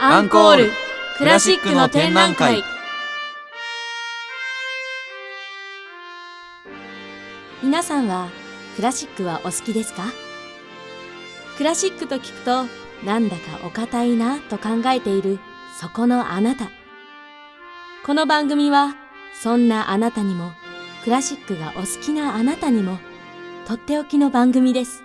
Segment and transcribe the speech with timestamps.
[0.00, 0.70] アンコール
[1.18, 2.62] クラシックの展覧会。
[7.62, 8.28] 皆さんは
[8.76, 10.04] クラシックはお好きですか？
[11.56, 12.64] クラシックと聞くと
[13.06, 15.38] なんだかお堅いなと考えている
[15.80, 16.70] そこのあなた。
[18.04, 18.96] この番組は
[19.40, 20.52] そんなあなたにも
[21.04, 22.98] クラシックがお好きなあなたにも
[23.66, 25.04] とっておきの番組です。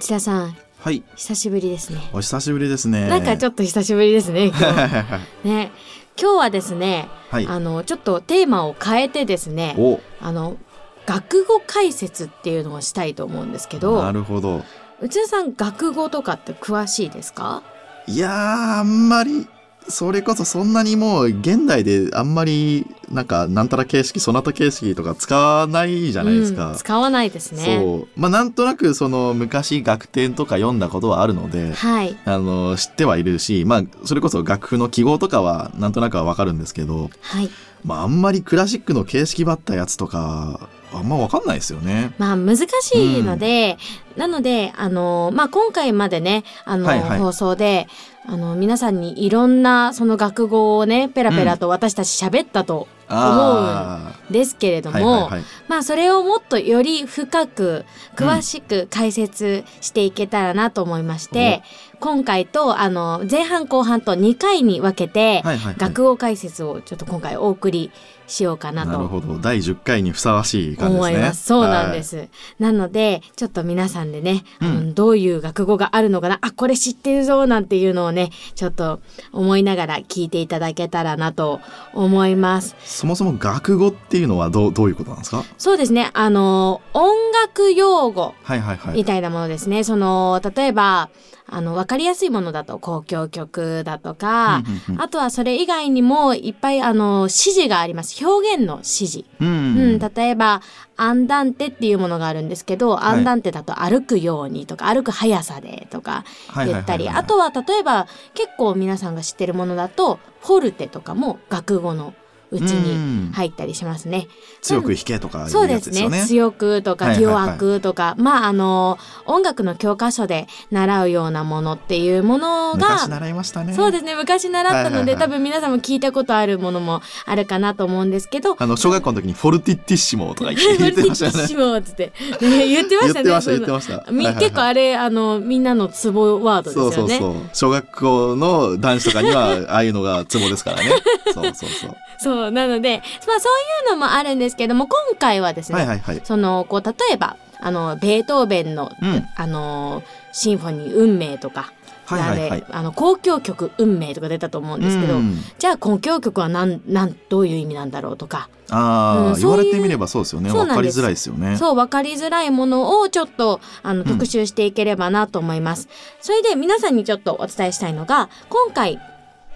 [0.00, 3.06] 内田さんはい、久しぶりですねお久しぶりですね。
[3.06, 4.64] なんかちょっと久しぶりですね今日
[5.46, 5.72] ね
[6.18, 7.46] 今日はですね、はい。
[7.46, 10.56] あのちょっとテーマを変えてですねお、あの
[11.04, 14.62] 学語解説っていうのをしたいと思うんですけどなるほど。
[15.02, 17.62] 内田さん学語とかって詳しいですか？
[18.06, 18.32] いやー、
[18.78, 19.46] あんまり、
[19.88, 26.72] それこそそんなにもう現代であんまりなんかなんたら形式そなた形式とか使わないじゃないですか。
[26.72, 27.80] うん使わないですね。
[27.80, 28.08] そう。
[28.20, 32.16] まあなんとなくその昔楽天とか読んだことはあるのではい。
[32.24, 37.50] あの知ってはいるしまあそれこそ楽譜の記号とかはなんとなくはわかるんですけど、はい。
[37.84, 42.12] まあ、あんまりクラシックの形式ばったやつとかあんまわかんないですよね。
[42.18, 43.78] まあ難しいので、
[44.16, 47.18] なのであの、まあ、今回までねあの、はいはい。
[47.18, 47.88] 放送で
[48.26, 55.42] あの皆さんにいろんなその学語をねペラペラと私たち喋ったとあですけれどあ、も、はいはいはい。
[55.68, 61.62] まあそれをもっとより深く詳しく解説していけたらなと思いまして、
[61.98, 67.90] 今回とあの前半後半と2回に分けてはいはいはい学語解説をちょっと今回お送り
[68.30, 71.08] しようかなとなるほど第10回にふさわしい感じですね。
[71.08, 71.44] 思います。
[71.44, 72.28] そうなんです。
[72.58, 79.00] なので、ちょっと皆さんでね、うんどういう学語があるのかな、あ、これ知ってるぞ、なんていうのをね、ちょっと
[79.32, 81.60] 思いながら聞いていただけたらなと
[81.94, 82.76] 思います。
[82.84, 85.44] そもそも学語っていうのはどうどういうことなんですか？
[85.58, 88.94] そうですね、あの、音楽用語はいはいはい。
[88.94, 89.84] みたいなものですね。
[89.84, 91.10] その、例えば、
[91.52, 95.02] あの、わかりやすいものだと、交響曲だとか、うんうんうん。
[95.02, 98.24] あとはそれ以外にもいっぱいあの指示があります。
[98.24, 99.24] 表現の指示。
[99.40, 99.50] うんう
[99.96, 100.62] ん、例えば
[100.96, 102.98] 「アンダンテ」っていうものがあるんですけど、い。
[103.00, 106.24] アンダンテだと歩くようにとか歩く速さでとか
[106.54, 112.14] 言ったりあとは例えば結構皆さんが知ってるものだとフォルテとかも学語の
[112.50, 114.28] うちうんに入ったりしますね。
[114.60, 116.20] 強く弾けとかいうそうですすよね。
[116.20, 123.74] ね強くとかはいはいはい弱くとか、まああの音楽の教科書で習うようなものっていうものが昔習いましたね。
[123.74, 131.46] そうですね昔習ったので、はいはいはい多分皆さんも聞いたことあるものもあるかなと思うんですけどあの小学校の時にフォルティッティッシモとか言ってましたよね。
[131.46, 133.22] シモっつって、ね、言ってましたね。
[133.22, 133.92] 言ってましたその言ってました。
[133.98, 136.92] はいはい結構あれあのみんなのツボワードですよね。
[136.96, 137.50] そうそうそう。
[137.52, 140.90] 小学校の男子とかにはああいうのがツボですからね。
[141.32, 141.96] そうそうそう。
[142.22, 146.20] そうなので、まあそういうのもあるんですけども、今回はですね、はいはいはい。
[146.24, 150.02] そのこう例えばあのベートーベンの、うんあの
[150.32, 151.72] シンフォニー運命とか、
[152.04, 160.50] はいはいはいあの交響曲運命とか出たと思うんですけど、うんじゃあ交響曲はなんなんどういう意味なんだろうとか、ああ、う言われてみればそうですよね。
[160.50, 161.56] わかりづらいですよね。
[161.56, 165.88] そう分かりづらいものをちょっとあのん特集していければなと思います。
[166.20, 169.00] それで皆さんにちょっとお伝えしたいのが今回、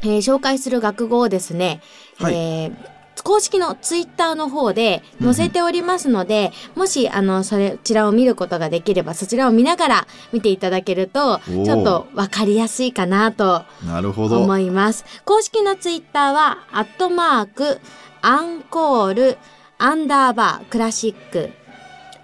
[0.04, 1.80] えー紹介する学語をですね、
[2.18, 14.42] はいえー公式のツイッターの方で載せておりますので、もしあのそれちらを見ることができればそちらを見ながら見ていただけるとちょっと分かりやすいかなとなるほど。
[14.42, 15.06] 思います。
[15.24, 17.80] 公式のツイッターは、アットマーク、
[18.20, 19.38] アンコール、
[19.78, 21.50] アンダーバー、クラシック、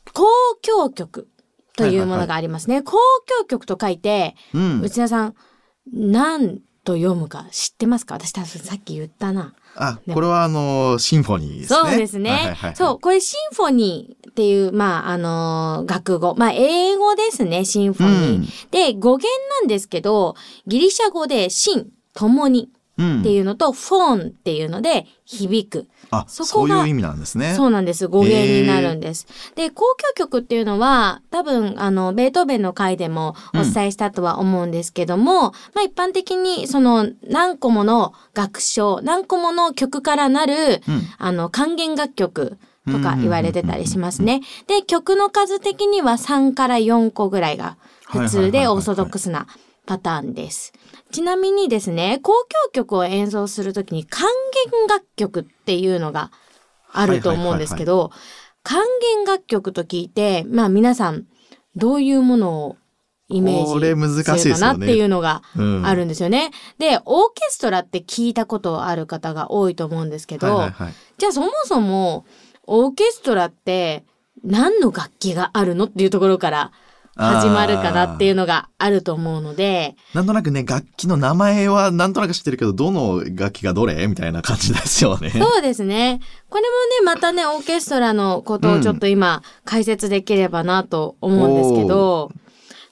[0.06, 0.26] 交
[0.62, 1.28] 響曲
[1.76, 2.82] というものがありますね。
[2.84, 4.80] 交響曲と書いて、うん。
[4.80, 5.36] 内田さん、
[5.92, 8.16] 何と読むか知ってますか？
[8.16, 9.54] 私多分さっき言ったな。
[9.80, 11.78] あ、これはあのシンフォニーですね。
[11.90, 12.30] そうですね。
[12.30, 16.34] はいはいはいそう、これシンフォニーっていう、まあ、あのー学語。
[16.36, 18.34] まあ、英語ですね、シンフォニー。
[18.36, 19.26] うんで、語源
[19.60, 20.34] なんですけど、
[20.66, 25.86] ギリシャ語でシン、共にうんっていうのと、フォンっていうので響く。
[26.10, 27.54] あ、そこがそういう意味なんですね。
[27.54, 28.08] そうなんです。
[28.08, 29.26] 語源になるんです。
[29.54, 42.58] で、交響曲っていうのは、多分、あの、ベートーベンの回でもお伝えしたとは思うんですけども、まあ一般的に、その、何個もの楽章、何個もの曲からなる、うんあの、管弦楽曲
[42.90, 44.40] とか言われてたりしますね。
[44.66, 47.76] で、曲の数的には3から4個ぐらいが
[48.06, 49.46] 普通でオーソドックスな
[49.86, 50.72] パターンです。
[51.10, 54.28] ちなみにですね、交響曲を演奏するときに還
[54.70, 56.30] 元楽曲っていうのが
[56.92, 58.12] あると思うんですけど、
[58.62, 58.82] 還
[59.16, 61.26] 元楽曲と聞いて、まあ皆さん
[61.76, 62.76] どういうものを
[63.28, 65.86] イメージするかなっていうのがうん。
[65.86, 66.50] あるんですよね。
[66.78, 70.70] で、オーケストラって聞いたことある方が多いと思うんですけど、
[71.18, 72.24] じゃあそもそも
[72.66, 74.04] オーケストラって
[74.44, 76.72] 何の楽器があるのっていうところから
[77.18, 85.30] 始まるかなっていうのがあると思うので、なんとなくね、楽器の名前はなんとなく知ってるけど、どの楽器がどれみたいな感じですよね。
[85.30, 86.20] そうですね。
[86.48, 86.68] これも
[87.10, 92.30] ね、またね、オーケストラのことをちょっと今解説できればなと思うんですけど、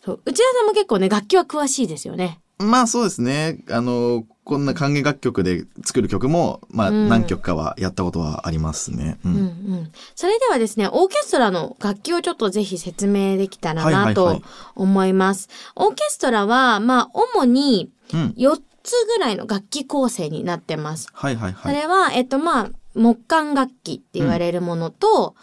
[0.04, 2.40] そう内田さんも結構ね、楽器は詳しいですよね。
[2.58, 3.58] まあそうですね。
[3.70, 9.18] あの、こんな管弦楽曲で作る曲も、まあうん何曲かはやったことはありますね。
[9.24, 9.92] ううんうん。
[10.14, 14.42] それではですね、オーケストラの楽器をちょっとぜひ説明できたらはいはないはいと
[14.76, 15.48] 思います。
[15.74, 18.34] オーケストラは、まあ、主にうん。
[18.38, 21.08] 4つぐらいの楽器構成になってます。
[21.12, 21.74] はいはいはい。
[21.74, 25.34] それは、えっと、まあ、木管楽器って言われるものと、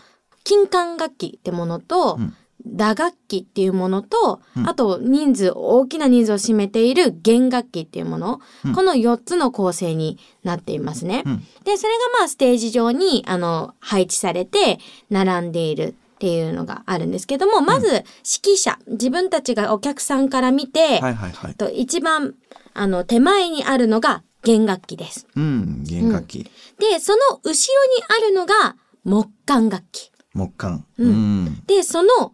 [0.46, 11.24] 金管楽器ってものと、うん打楽器っていうものと、うんあと人数、大きな人数を占めている弦楽器っていうもの、うんこの4つの構成になっていますね。
[11.26, 14.80] うんで、それがまあステージ上に、あの、配置されて
[15.10, 21.56] 並んでいるっていうのがあるんですけども、まず指揮者、自分たちがお客さんから見て、はいはいはい。
[21.56, 22.36] と一番、
[22.74, 25.28] あの、手前にあるのが弦楽器です。
[25.36, 25.84] うん。
[25.84, 26.50] 弦楽器。
[26.80, 30.12] で、その後ろにあるのが木管楽器。
[30.34, 30.86] 木管。
[30.98, 31.64] うんうん。
[31.66, 32.32] で、そのん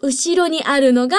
[0.00, 1.16] 後ろにあるのが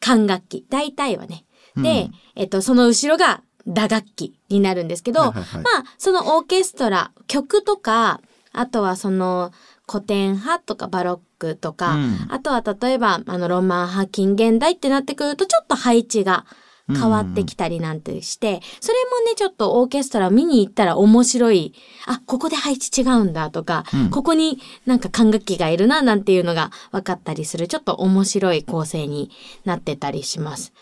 [0.00, 0.66] 管楽器。
[0.70, 1.44] 大体はね。
[1.76, 8.20] で、うんえっと、その後ろが打楽器になるんですけど、はいはいはいまあ、そのオーケストラ、曲とか、
[8.52, 9.52] あとはその
[9.88, 16.46] 古典派とかバロックとか、うんあとは例えば、あの、ロマン派、近現代ってなってくると、ちょっと配置が
[16.94, 18.94] 変わってきたりなんてして、それ
[19.24, 21.74] もね、ちょっとオーケストラ見に行ったら面白い、
[22.06, 29.30] あ、ここで配置違うんだとか、うんここになんか管楽器がいるななんていうのが分かったりする、ちょっと面白い構成に
[29.64, 30.72] なってたりします。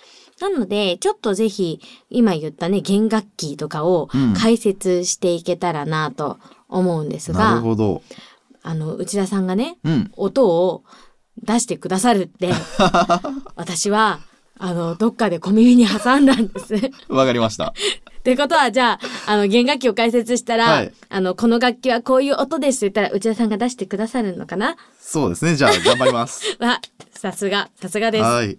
[0.41, 1.81] なので、ちょっとぜひ、
[2.11, 6.39] 今言ったね、弦楽器とかをうん解説していけたらなと
[6.69, 8.03] 思うんですなが、るほど。
[8.63, 10.13] あの、内田さんがね、うん。
[10.17, 10.85] 音を
[11.43, 12.53] 出してくださるって、
[13.57, 14.21] 私は、
[14.59, 16.75] あの、どっかで小耳に挟んだんです。
[17.09, 17.73] わかりました。
[18.19, 24.77] ってことは、じゃあ、あの、弦楽器を解説したら、はいあの、この楽器はこういう音ですって言ったら、内田さんが出してくださるのかな？
[25.01, 25.55] そうですね。
[25.57, 26.57] じゃあ頑張ります。
[26.61, 26.81] わ、
[27.13, 28.25] さすが、さすがです。
[28.25, 28.59] はい。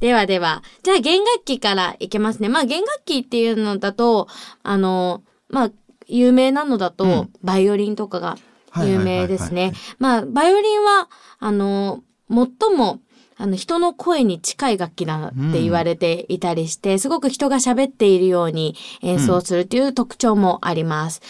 [0.00, 2.48] ではでは、じゃあ弦楽器からいけますね。
[2.48, 4.28] まあ弦楽器っていうのだと、
[4.62, 5.70] あの、まあ、
[6.06, 8.36] 有名なのだと、うんバイオリンとかが
[8.78, 9.72] 有名ですね。
[9.98, 11.08] まあ、バイオリンは、
[11.38, 13.00] あの、最も、
[13.36, 21.20] あの、人の声に近い楽器だって言われていたりして、すごく人が喋っているように演奏するっていう特徴もあります。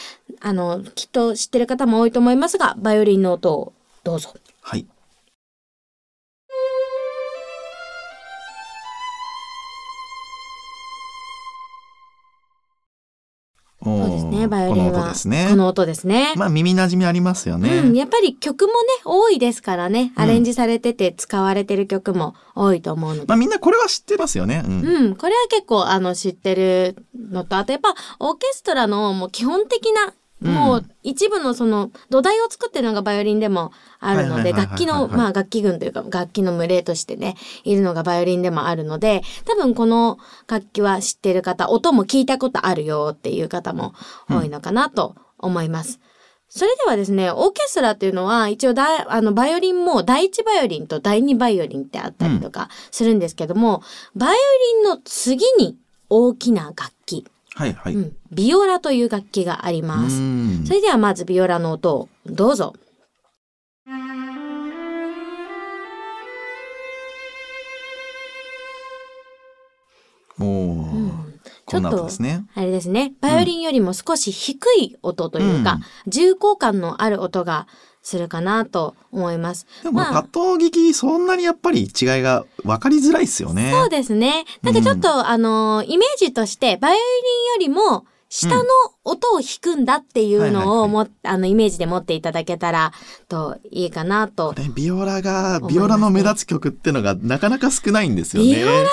[0.40, 3.72] あの、きっと知ってる方も多いと思いますが、バイオリンの音を
[4.02, 4.34] どうぞ。
[4.60, 4.86] はい。
[13.84, 14.92] そうですね、バイオリンは。
[14.92, 15.46] この音ですね。
[15.50, 16.32] この音ですね。
[16.36, 17.78] まあ耳馴染みありますよね。
[17.78, 23.26] うん、やっぱり曲もね、多いですからね、アレンジされてて使われてる曲も多いと思うので。
[23.26, 24.62] まあみんなこれは知ってますよね。
[24.66, 24.86] うん。
[24.86, 30.14] うん、これは結構あの知ってるのと、あとやっぱオーケストラのもう基本的な、
[30.44, 43.94] もう一部のその土台を作ってるのがバイオリンでもあるので、楽器の、まあ楽器群というか楽器の群れとしてね、いるのがバイオリンでもあるので、多分この楽器は知ってる方、音も聞いたことあるよっていう方も
[44.28, 46.00] 多いのかなと思います。
[46.48, 53.82] それではですね、オーケストラっていうのは一応だいあのバイオリンも第一バイオリンと第二バイオリンってあったりとかするんですけども、
[54.14, 55.76] バイオリンの次に
[56.10, 57.94] 大きな楽器、はいはい。
[57.94, 60.16] うん、ビオラという楽器があります。
[60.16, 62.74] うんそれではまずビオラの音をどうぞ。
[70.40, 71.34] おお、うん
[71.66, 72.44] こんな音ですね。
[72.54, 77.66] あれですね、バイオリンよりも少し低い音というか、重厚感のある音が
[78.04, 79.66] するかなと思います。
[79.82, 81.88] でも、まあパッと聞き、そんなにやっぱり違い
[82.22, 83.72] が分かりづらいですよね。
[83.72, 84.44] そうですね。
[84.62, 88.64] なんかちょっと、あのーイメージとして、バイオリンよりも、下の
[89.04, 92.92] 音を弾くんだっていうのをも、あの、イメージで持っていただけたら、
[93.28, 94.52] と、いいかなと。
[94.54, 98.56] ねビオラが、ビオラの目立つ曲ってのがなかなか少ないんですよね。
[98.56, 98.88] ビオラはね、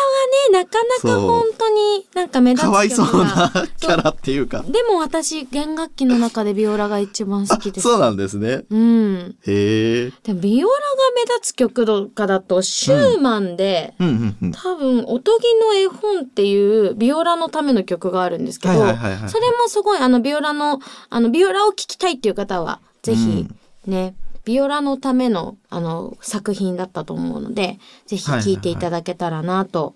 [0.51, 4.63] なかなか本当になんか目立つかわいそうなキャラっていうか。
[4.67, 8.63] でも私弦楽器の中でビオラが一番好あきですそうなんですね。
[8.69, 10.11] うんへえ。
[10.23, 10.79] でもビオラが
[11.15, 13.95] 目立つ曲とかだとシューマンで。
[13.99, 23.47] 多分「おとぎの絵本」っていうビオラのための曲があるんですけど、はいはいはいはいそれもすごいあのビオラのあのビオラを聴きたいっていう方はぜひ
[23.87, 24.13] ね、
[24.45, 29.95] ビオラのためのあの作品だったと思うのでぜひ聴いていただけたらなと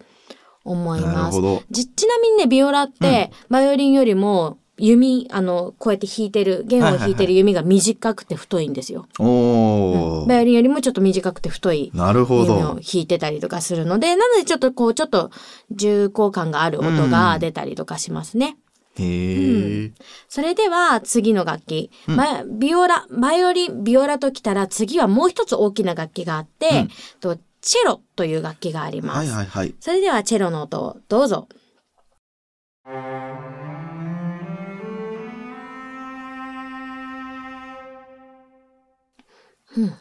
[0.64, 1.40] 思いなるます。
[1.40, 1.64] ほど。
[1.70, 9.08] じちなみにねビオラって、バイオリンよりも弓あのこうやって弾いてる弦を弾いてる弓が短くて太いんですよ。
[9.20, 12.66] おお、バイオリンよりもちょっと短くて太いなるほ弓をど。
[12.76, 15.30] 弾いてたりとかするのでなのでちょっとこうちょっと
[15.72, 18.58] 重厚感がある音が出たりとかしますね。
[18.98, 19.92] へえ。
[20.30, 29.32] それでは次の楽器、まビオラバイオリンビオラときたら次はもう一つ大きな楽器があって、うんとチェロという楽器があります。
[29.32, 29.74] はいはいはい。
[29.80, 31.48] それではチェロの音をどうぞ。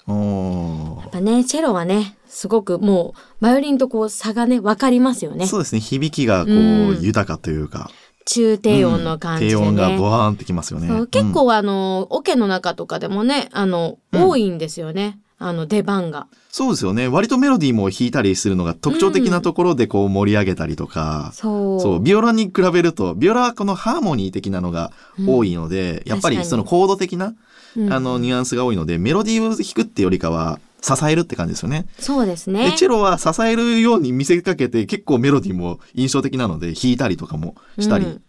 [0.07, 5.81] おおやっぱねチェロはねすごくもうバイオリンとこう差がね分かりますよねそうですね。
[5.81, 6.59] 響きがこう、う
[7.01, 7.91] ん豊かというか。
[8.25, 11.07] 中低音の感じでね、低音がボワーンってきますよね。
[11.11, 14.29] 結構あのオケの中とかでもねあの、うん。
[14.29, 15.19] 多いんですよね。
[15.39, 16.29] あの出番が。
[16.51, 17.09] そうですよね。
[17.09, 21.33] 割とメロディーも弾いたりするのが特徴的なところでこう盛り上げたりとか。
[21.35, 21.81] そう。
[21.81, 24.93] そう、ビオラに比べると、ビオラはこのハーモニー的なのが
[25.27, 27.35] 多いので、やっぱりそのコード的な、
[27.77, 27.93] うん。
[27.93, 31.87] あのニュアンスが多いので、メロディーを弾くってよりかは、支えるって感じですよね。
[31.99, 38.23] そうですで、ねチェロは支えるように見せかけて、結構メロディーも印象的なので、弾いたりとかもしたり、うん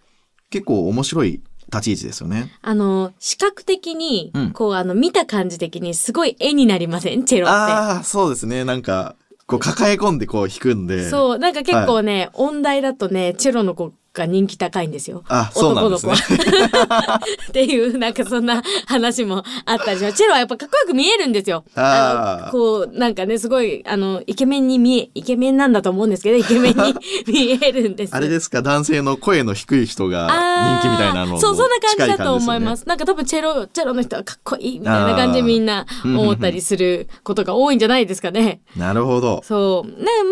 [0.51, 1.41] 結構面白い
[1.73, 2.51] 立ち位置ですよね。
[2.61, 7.51] あの視覚的に、うんこうあの見た感じ的にすごい絵になりませんチェロって。
[7.51, 8.63] ああ、そうですね。
[8.63, 9.15] なんか、
[9.47, 11.09] こう抱え込んでこう弾くんで。
[11.09, 15.23] そうなんか結構ね、音大だとねチェロの子が人気高いんですよ。
[15.27, 16.13] あ、そうなんですね。
[17.49, 20.17] っていうなんかそんな話もあったりします。
[20.17, 21.63] チェロはやっぱかっこよく見えるんですよ。
[21.75, 26.95] あーのこうなんかねすごいあのイケメンに見えイケメンなんだと思うんですけどイケメンに
[27.27, 28.15] 見えるんです。
[28.15, 38.61] あれですか、男性の声の低い人が人気みたいなののそうそんな感じだと思いますなんか多分チェロチェロの人はかっこいいみたいな感じでみんな思ったりすることが多いんじゃないですかね。
[38.75, 39.41] なるほど。
[39.43, 40.31] そうねまあ有名な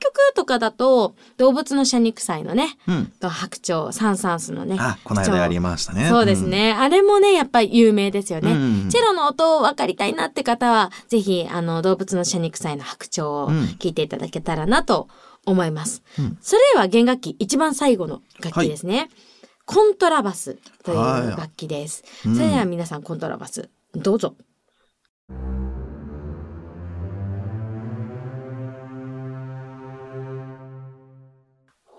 [0.00, 3.11] 曲とかだと動物の謝肉祭のねうん。
[3.12, 6.08] と白鳥サンサンスのねあ、この間やりましたね。
[6.08, 8.88] そうですね、あれもねやっぱり有名ですよね、うん。
[8.90, 13.62] チェロの音を分かりたいなって方はぜひあの動物の謝肉祭の白鳥をうん。
[13.78, 15.08] 聞いていただけたらなと
[15.44, 16.38] 思います、うん。
[16.40, 19.08] それでは弦楽器一番最後の楽器ですね、
[19.64, 20.96] コントラバスという
[21.30, 22.34] 楽器です、うん。
[22.36, 24.34] それでは皆さんコントラバスどうぞ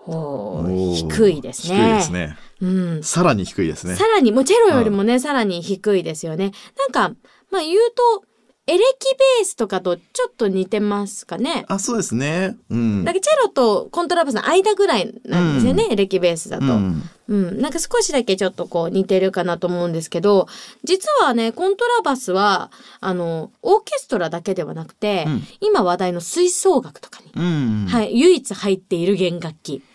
[0.06, 2.36] 低いですね低いですね。
[2.60, 3.94] うん、さらに低いですね。
[3.96, 6.52] さらにもうチェロよりもね、さらに低いですよね。
[6.78, 7.16] なんか
[7.50, 7.78] まあ言う
[8.18, 8.24] と
[8.66, 11.66] エレキベースとかとちょっと似てますかね。
[11.68, 12.56] あ、そうですね。
[12.70, 13.04] うん。
[13.04, 16.64] だけどチェロとコントラバスの間ぐらいなんですよね、エレキベースだと。
[16.64, 20.46] ううんん、なんか少しだけちょっとこう似てるかなと思うんですけど
[20.82, 22.70] 実はねコントラバスは
[23.00, 27.86] あのオーケストラだけではなくて、うん今話題の吹奏楽とかに、うん。
[27.86, 29.93] はい、唯一入っている弦楽器うん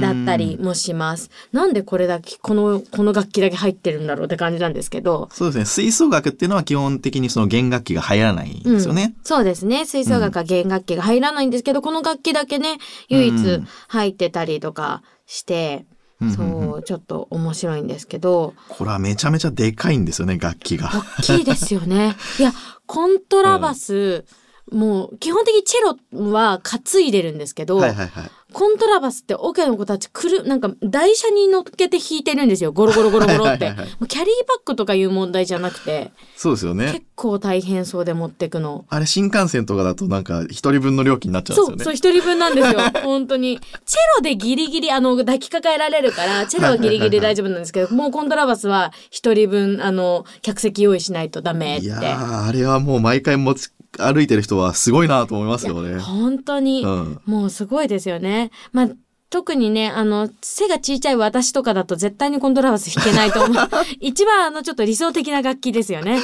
[0.00, 0.58] だったり。
[0.58, 1.30] もします。
[1.52, 5.28] なんでこれだけこのこの楽器だけ入ってるんだろうって感じなんですけど。
[5.32, 5.64] そうですね。
[5.64, 9.14] 吹奏楽っていうのは基本的にその弦楽器が入らないんですよね。
[9.16, 15.96] うんそうですね吹奏楽は弦楽器が入らないんですけど、この楽器だけね唯一うん入ってたりとかして、うん
[16.30, 20.90] そうちょっと面白いんですけどこれはめちゃめちゃでかいんですよね、楽器が。
[21.18, 22.16] 大きいですよね。
[22.40, 22.54] いや
[22.86, 24.24] コントラバス、
[24.72, 28.30] もう基本的にチェロは担いでるんですけど、はいはいはい。
[28.56, 32.72] コントラバスってオケの子たちくるなんか台車に乗っけて弾いてるんですよ。
[32.72, 33.66] ゴロゴロゴロゴロって。
[34.08, 36.10] キャリーバッグとかいう問題じゃなくて。
[36.36, 36.90] そうですよね。
[36.90, 37.06] 結。
[37.16, 38.84] 構大変そうで持ってくの。
[38.88, 41.84] あれ新幹線とかだとなんか一人分の料金になっちゃうんですよね。
[41.84, 42.78] そうそう一人分なんですよ。
[43.02, 43.58] 本当に。
[43.58, 51.86] チェロでギリギリあの抱きかかえられるからチェロはギリギリ大丈夫なんですけどもうコントラバスは一人分あの客席用意しないとダメって。
[51.86, 55.98] いやーあれはもう毎回持ち歩いてる人はすごいなと思いますよね。
[56.00, 57.20] 本当に、うん。
[57.26, 58.50] もうすごいですよね。
[58.72, 58.88] まあ
[59.28, 66.20] 特にねあの背が小さい私とかだと絶対にコントラバス弾けないと思う 一番あのちょっと理想的な楽器ですよね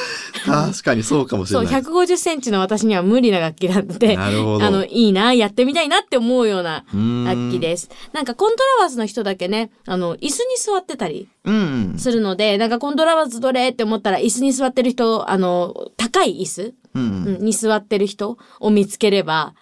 [0.47, 1.83] 確かにそうかもしそうれない。
[1.83, 4.65] 150センチの私には無理な楽器なのでなるほど。
[4.65, 6.85] あのいいなやってみたいなって思うような
[7.27, 7.61] 楽器す。
[7.61, 11.95] ですなんかコントラバスの人だけねあの椅子に座ってたりうん。
[11.99, 19.55] するのでなんかコントラバスどれって思ったら椅子に座ってる人あの高い椅子うんうんうんに座ってる人を見つければ、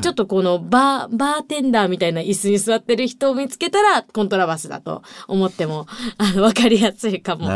[0.00, 5.86] ちょっとこのバー、バーテンダーみたいな椅子に座ってる人を見つけたら、コントラバスだと思っても、
[6.18, 7.46] あの、わかりやすいかも。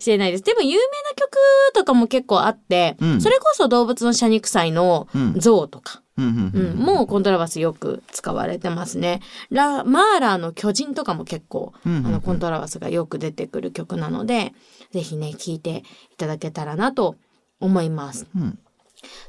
[0.00, 0.44] しれないです。
[0.44, 0.80] でも有名な
[1.16, 1.38] 曲
[1.74, 3.20] とかも結構あって、うん。
[3.20, 5.34] それこそ動物の謝肉祭のうん。
[5.38, 9.20] 象とか、うんうんもうコントラバスよく使われてますね。
[9.50, 14.52] ラマーラーの巨人とかも結構、あのコントラバスがよく出てくる曲なので、
[14.92, 17.16] ぜひね、聴いていただけたらなと
[17.60, 18.26] 思います。
[18.36, 18.58] うん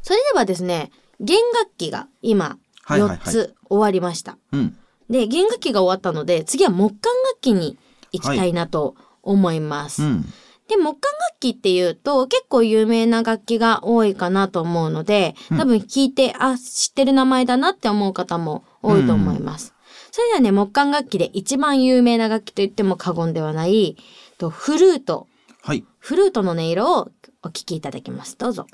[0.01, 4.38] それではですね、弦楽器が今はいはいはい4つ終わりました。
[4.51, 4.77] うん
[5.10, 7.77] で、弦楽器が終わったので、次は木管楽器に
[8.12, 10.03] 行きたいなと思います。
[10.03, 10.25] うん
[10.67, 19.75] で、木管楽器っていうと結構有名な楽器が多いかなと思うので、うん多分聞いて、あ、知ってる名前だなって思う方も多いと思います。
[20.12, 23.96] それではね、木管楽器で一番有名な楽器と言っても過言ではない、
[24.38, 25.27] とフルート、
[25.62, 25.84] はい。
[26.00, 27.12] フルートの音色を
[27.44, 28.38] お聞きいただきます。
[28.38, 28.65] どうぞ。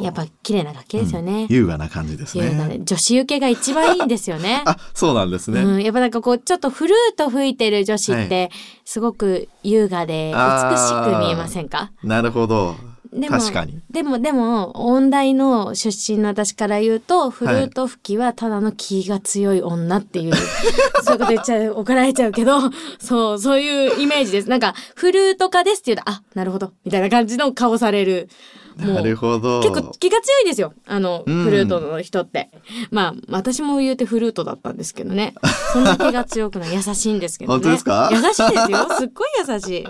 [0.00, 1.46] やっぱ綺麗な楽器ですよね。
[1.50, 2.80] 優雅な感じですね。
[2.84, 4.62] 女子受けが一番いいんですよね。
[4.66, 5.62] あ、そうなんですね。
[5.62, 8.50] うん、やっぱなんかこうちょっとフルート吹いてる女子って
[8.84, 11.92] すごく優雅で美しく見えませんか？
[12.02, 12.76] なるほど。
[13.12, 13.78] でも確かに。
[13.90, 20.34] でもでも音大の出身の私から言うとフルート吹きはただの気が強い女っていう、
[21.04, 22.58] そういうこと言っちゃう怒られちゃうけど
[22.98, 28.30] そうそういうイメージですなんかフルート科ですって言うとあなるほどみたいな感じの顔される
[28.76, 29.60] なるほど。
[29.60, 30.72] 結構気が強いですよ。
[30.86, 31.44] あの、うん。
[31.44, 32.50] フルートの人って。
[32.90, 35.34] まあ私も言うてフルートだったんですけどね。
[35.72, 36.74] そんな気が強くない。
[36.74, 37.62] 優しいんですけどね。
[37.62, 38.10] 本当ですか？
[38.12, 38.88] 優しいですよ。
[38.98, 39.86] すっごい優しい。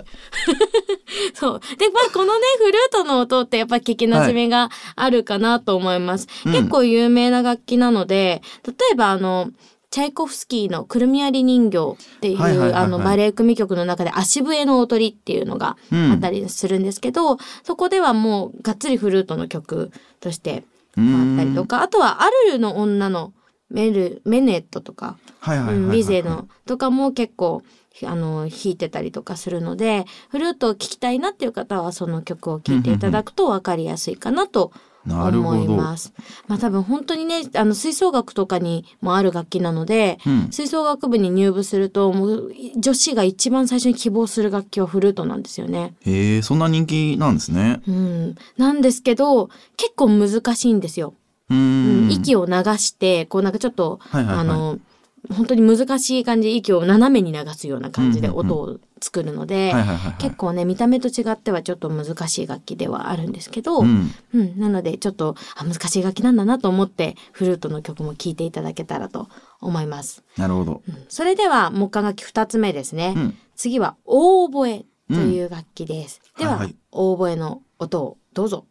[1.33, 1.59] そう。
[1.77, 6.51] でまあこのねフルートの音ってやっぱ聞きなじみがあるかなと思います、うん。
[6.51, 9.49] 結構有名な楽器なので例えばあの
[9.93, 16.11] チャイコフスキーの「くるみ割り人形」っていう、バレエ組曲の中で足笛の踊りっていうのがうん。
[16.13, 20.63] あったりするんですけど、そこではもうがっつりフルートの曲として
[20.97, 23.33] あったりとかあとはアルルの女の
[23.69, 25.17] メルメネットとか、
[25.91, 27.61] ビゼのとかも結構
[28.03, 34.71] あの弾いてたりとかするのでフルートを聴きたいなっていう方はその曲を聴いていただくと分かりやすいかなと
[35.05, 35.75] なるほ思いど。
[35.75, 36.13] ます。
[36.47, 45.93] まあ多分本当にねあの吹奏楽とかにもある楽器なので、うん吹奏楽部に入部するともう女子が一番最初に希望する楽器はフルートなんですよね。
[46.01, 47.81] へえ、そんな人気なんですね。
[47.87, 51.13] うん、なんですけど結構難しいんですよ。
[51.49, 52.11] うーうんん。
[52.11, 54.79] 息を流してこうなんかちょっと、はいはいはいあの
[55.29, 59.73] 本当に難しい感じで息を斜めに流すような感じで音を作るので。
[60.19, 64.11] 結構ね見た目と違ってはちょっと難しい楽器ではあるんですけど、うん。
[64.33, 69.29] うん、なのでちょっとあ難しい楽器なんだなと思ってフルートの曲も聴いていただけたらと
[69.61, 70.23] 思います。
[70.37, 70.81] なるほど。
[70.87, 73.13] うんそれでは木管楽器2つ目ですね。
[73.15, 73.37] うん。
[73.55, 76.21] 次はオーボエという楽器です。
[76.37, 78.65] では、はいはいオーボエの音をどうぞ。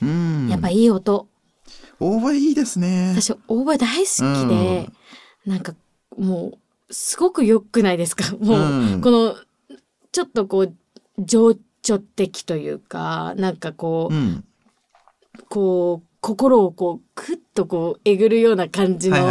[0.00, 0.48] うん、うん。
[0.48, 1.28] やっぱいい音。
[2.00, 3.14] オーバーいいですね。
[3.14, 4.90] 私オーボエ大好きで、
[5.46, 5.74] なんか
[6.18, 8.36] もうすごく良くないですか？
[8.36, 9.36] もう、うんこの
[10.12, 10.74] ちょっとこう
[11.18, 14.44] 情緒的というか、なんかこう、うん。
[15.48, 19.30] こう心をこうクッとこうえぐるような感じの。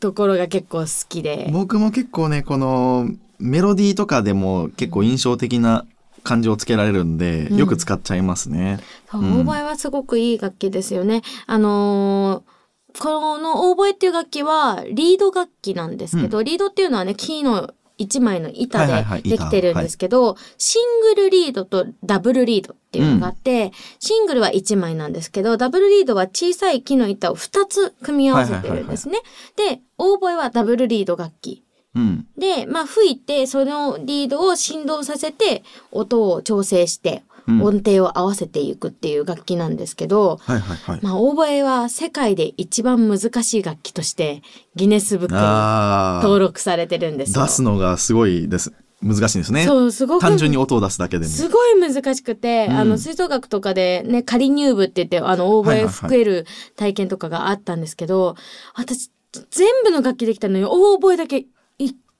[0.00, 1.48] ところが結構好きで。
[1.52, 5.86] 僕も結構ね、このメロディーとかでも結構印象的な
[6.24, 8.80] 感じをつけられるんで、うんよく使っちゃいますね。
[9.12, 11.22] オーボエはすごくいい楽器ですよね。
[11.46, 12.54] あのー
[13.00, 29.18] このオーボエっていう楽器はリード楽器なんですけど、リードっていうのはね木の一枚の板でできてるんですけど、シングルリードとダブルリードっていうのがあって、シングルは1枚なんですけどダブルリードは小さい木の板を2つ組み合わせてるんですね。
[29.56, 31.63] でオーボエはダブルリード楽器。
[31.94, 32.26] うん。
[32.36, 41.00] で、まあ、吹いて、そのリードを振動させて、音を調整して、うん音程を合わせていくっていう楽器なんですけど、はいはいはい。
[41.02, 44.40] まあ、オーボエは世界で一番難しい楽器として、
[44.76, 47.44] ギネスブックにあ登録されてるんですよ。
[47.44, 48.72] 出すのがすごいです。
[49.02, 49.64] 難しいんですね。
[49.64, 50.22] そう、すごく。
[50.22, 51.30] 単純に音を出すだけでも。
[51.30, 58.36] すごい難しくて、うんあの、吹奏楽とかでね、仮入部って言って、あの、オーボエはいはいはい吹ける体験とかがあったんですけど、
[58.74, 59.10] 私、
[59.50, 61.46] 全部の楽器できたのに、オーボエだけ、い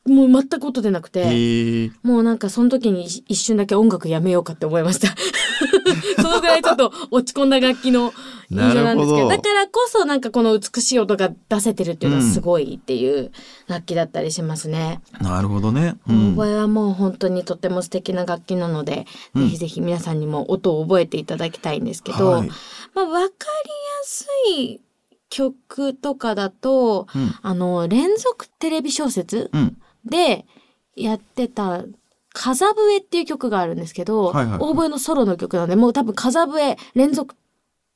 [0.06, 1.90] もう全く音出なくて。
[2.02, 5.08] もうなんかその時に一瞬だけ音楽やめようかって思いました。
[6.20, 8.12] そのぐらいちょっと落ち込んだ楽器の
[8.50, 13.30] 印象なんですけどだからこそなんかこの美しい音が出せてるっていうのはすごいっていう
[13.66, 15.00] 楽器だったりしますね。
[15.20, 15.96] なるほどね。
[16.08, 22.48] うんボエはもう本当にとても素敵な楽器なので、うんぜひぜひ皆さんにも音を覚えていただきたいんですけど、はい
[22.94, 23.30] まあ、わかりや
[24.04, 24.26] す
[24.58, 24.80] い
[25.30, 30.44] 曲とかだと、うんあの、連続テレビ小説うんで
[30.96, 31.84] やってた、
[32.32, 37.36] 風笛っていう曲があるんですけど、はいはいはいオーボエのソロの曲なんで、もう多分風笛連続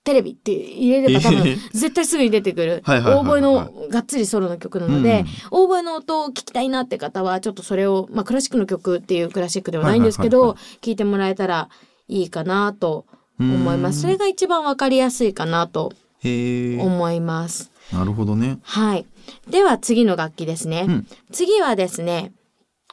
[0.05, 11.69] テレビって入れれば多分えー絶対すぐに出てくる、オーボエのがっつりソロの曲なので、オーボエの音を聞きたいなって方は、ちょっとそれを、まあクラシックの曲っていうクラシックではないんですけど、聞いてもらえたら
[12.07, 13.07] いいかなと
[13.41, 14.03] うん思います。
[14.03, 15.93] それが一番わかりやすいかなと。
[16.25, 17.71] 思います。
[17.93, 18.59] なるほどね。
[18.63, 19.07] はい。
[19.49, 20.87] では次の楽器ですね。
[20.89, 22.33] うん次はですね、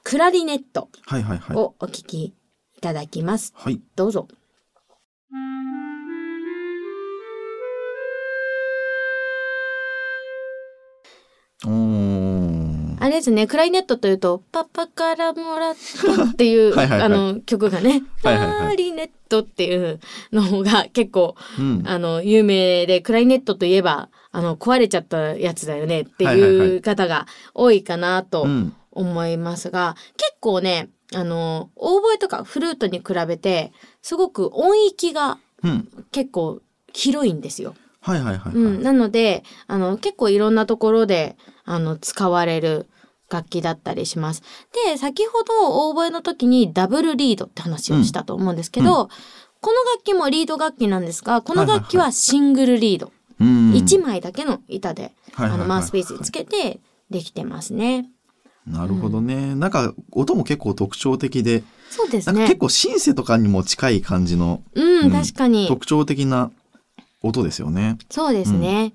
[0.03, 1.57] クラリネットはいはいはい。
[1.57, 2.33] をお聞きい
[2.81, 3.53] ただきます。
[3.55, 3.81] はい。
[3.95, 4.27] どうぞ。
[13.05, 19.99] あれですね、クラリネットというと、パパからもらったっていう、 はいあの、曲がね、クラリネットっていう
[20.31, 21.83] のが結構、うん。
[21.85, 28.75] あの、有名で、クラリネットといえば、あの、壊れちゃったやつだよねってはいう方が多いかなとうん。
[28.91, 35.87] 思いますが、結構ね、あの、オーボエとかフルートに比べて、すごく音域がうん。
[36.11, 36.61] 結構
[36.93, 37.75] 広いんですよ。
[38.01, 38.53] はいはいはいはい。
[38.53, 42.87] うん、なのであの結構いろんなところであの使われる
[43.31, 44.43] 楽器だったりします。
[44.85, 49.07] で先ほどオーボエの時にダブルリードって話をしたと思うんですけど、うん
[49.61, 53.13] この楽器もリード楽器なんですがこの楽器はシングルリード、うん。
[53.39, 58.09] 1枚だけの板で、あのマウスピースにつけてできてますね。
[58.65, 59.55] なるほどね。
[59.55, 62.57] なんか音も結構特徴的で、そうですね結。
[62.57, 65.67] 構シンセとかにも近い感じのうん、うん確かに。
[65.67, 66.51] 特徴的な
[67.21, 67.97] 音ですよね。
[68.09, 68.93] そうですね。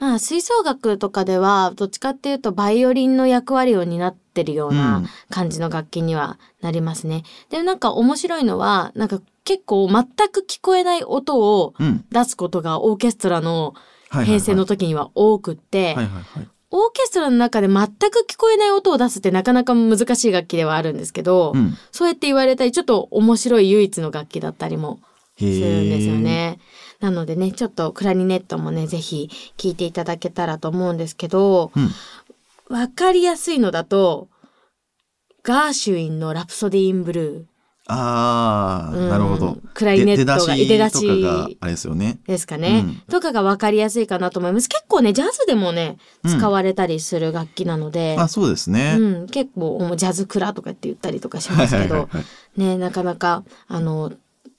[0.00, 7.22] まあ吹奏楽とかではどっちかっていうとバイオリンの役割を担ってるよううなん感じの楽器にはなりますね。
[7.50, 12.04] でなんか面白いのはなんか結構全く聞こえない音をうん。
[12.10, 13.74] 出すことがオーケストラの
[14.10, 15.96] 編成の時には多くって。
[16.70, 21.76] オーケストラの中で全く聞こえない音を出すってなかなか難しい楽器ではあるんですけど、うん。
[21.92, 24.98] そうやって言われたりちょっと面白い唯一の楽器だったりも
[25.38, 25.52] するん
[25.90, 26.58] ですよね。
[27.00, 31.90] なのでね、ちょっとクラリネットもね、ぜひ聞いていただけたらと思うんですけど、うん。
[32.76, 34.28] わかりやすいのだと、
[35.42, 37.53] ガーシュインのラプソディ・イン・ブルー
[37.86, 39.08] ああ、うん。
[39.10, 39.58] なるほど。
[39.74, 42.18] クラリネットがで出だししとかがあれですよね。
[42.26, 43.02] ですかね、うん。
[43.10, 44.68] とかがわかりやすいかなと思います。
[44.68, 46.38] 結構ね、ジャズでもね、うん。
[46.38, 48.96] 使われたりする楽器なので、あ、そうですね。
[48.98, 52.08] うん、結構ジャズクラとかって言ったりとかしますけど、
[52.56, 54.12] ね、なかなか、あの、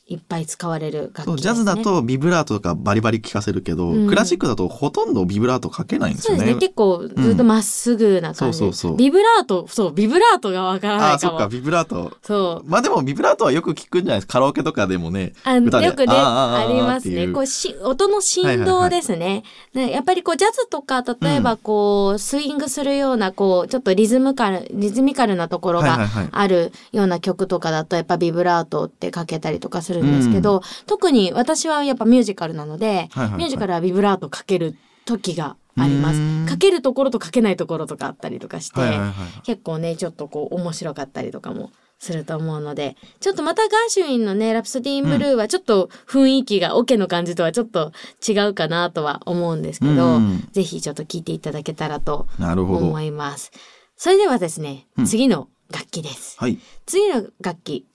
[0.07, 1.23] いっぱい使われる楽器ね。
[1.25, 6.39] そうジャズだとビブラートとかバリバリ効かせるけど、うんクラシックだとほとんどビブラートかけないんですよね。
[6.39, 6.59] そうですね。
[6.59, 11.47] 結構ずっとまっすぐな感じ、そうそうそうビブラート、そう、ビブラートがわからないあ、そっか。
[11.47, 12.15] ビブラート。
[12.21, 12.69] そう。
[12.69, 14.33] まあでもビブラートはよく聞くんじゃないですか。
[14.33, 15.33] カラオケとかでもね。
[15.43, 17.29] あ歌でよくね、ありますね。
[17.29, 19.43] こうし、音の振動ですね。
[19.73, 36.51] ねやっぱりこう、ジャズとか、例えばこう、スイングするような、こう、ちょっとリズムカル、リズミカルなところがあるような曲とかだと、やっぱビブラートってかけたりとかするんですけど、特に私はやっぱミュージカルなので、はいはいはいミュージカルはビブラートかける時がありまうーんす。
[36.51, 39.11] かけるところとかけないところとかあったりとかして、はいはいはい。
[39.43, 47.93] 結構ねちょっとこう面白かったりとかもすると思うのでちょっとまたガーシュウィンのね「ラプソディ・イン・ブルー」はちょっと雰囲気がオケの感じとはちょっと
[48.27, 53.01] 違うかなとは思うんですけど、うんぜひちょっと聞いていただけたらと思。
[53.01, 53.51] います。
[53.97, 56.35] それではですね、うん次の楽器です。
[56.37, 56.59] はい。
[56.85, 57.85] 次の楽器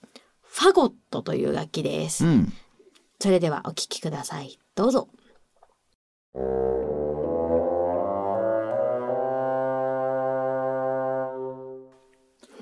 [0.53, 2.25] ファゴットという楽器です。
[2.25, 2.53] うん。
[3.19, 4.59] それではお聴きください。
[4.75, 5.07] どうぞ。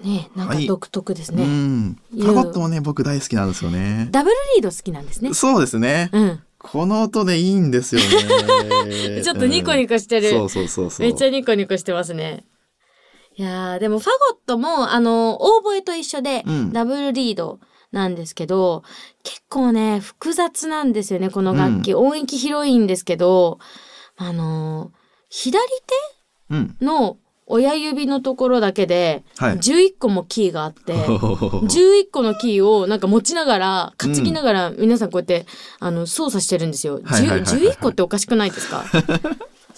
[0.04, 1.46] ねなんかはい独特ですうね。
[1.46, 2.00] ん。
[2.14, 4.08] いうファゴットもね、僕大好きなんですよね。
[4.12, 5.34] ダブルリード好きなんですね。
[5.34, 6.10] そうですね。
[6.14, 6.44] うん。
[6.60, 9.22] この音でいいんですよね。
[9.24, 10.30] ちょっとニコニコしてる。
[10.30, 11.08] そうそうそうそう。
[11.08, 12.46] めっちゃニコニコしてますね。
[13.36, 17.60] いやーでもファゴットもあのオーボエと一緒でうんダブルリード
[17.92, 18.84] なんですけど、
[19.24, 23.60] 結構ね複雑なんですよねこの楽器、音域広いんですけど
[24.18, 24.92] あの
[25.30, 25.60] 左
[26.52, 26.76] うん。
[26.80, 27.18] 手の
[27.52, 29.58] 親指のところだけではい。
[29.58, 35.48] 11個もキーがあって、 11個のキーをなんか持ちながら担ぎながら皆さんこうやって、
[35.80, 37.02] あの操作してるんですよ。
[37.04, 37.42] はいはいはいはい。
[37.42, 38.86] 10 11個っておかしくないですか？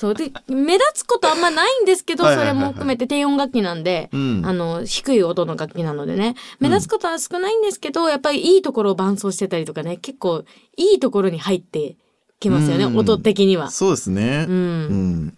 [0.01, 10.43] そうで目立つことあんまないんですけどそれも含めて低音楽器なんで、うんあの低い音の楽器なのでね目立つことは少ないんですけど、やっぱりいいところを伴奏してたりとかね結構
[10.75, 11.97] いいところに入って
[12.39, 13.69] きますよね、うん音的には。
[13.69, 14.47] そうですね。
[14.49, 14.51] う。
[14.51, 15.37] うんん。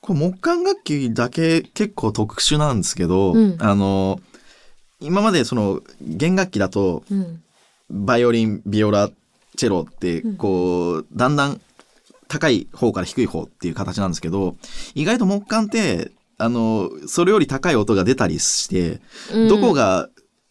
[0.00, 4.18] これ木管楽器だけ結構特殊なんですけど、うんあの、
[4.98, 7.42] 今までその弦楽器だと、うん。
[7.90, 9.08] バイオリン、ビオラ、
[9.56, 11.60] チェロってうん、こう、だんだん
[12.28, 14.56] 高い方から低い方っていう形なんですけど、
[14.94, 19.00] 意外と木管って、あの、それより高い音が出たりして、
[19.32, 20.08] うんどこが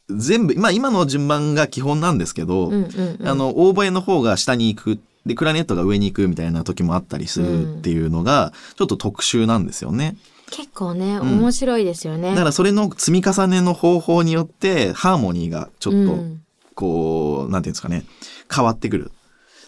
[0.10, 5.00] 全部、まあ今の順番が基本なんですけど、うんうんうんあの、オーボエの方が下に行く。
[5.26, 10.16] で、クラネットが上に行くみたいな時もあったりするっていうのが、ちょっと特殊なんですよね。
[10.50, 12.30] 結構ね、ん面白いですよね。
[12.30, 16.42] だからそれの積み重ねの方法によって、ハーモニーがちょっと、うん
[16.78, 18.06] こう、なんていうんですかね、
[18.54, 19.12] 変わってくる。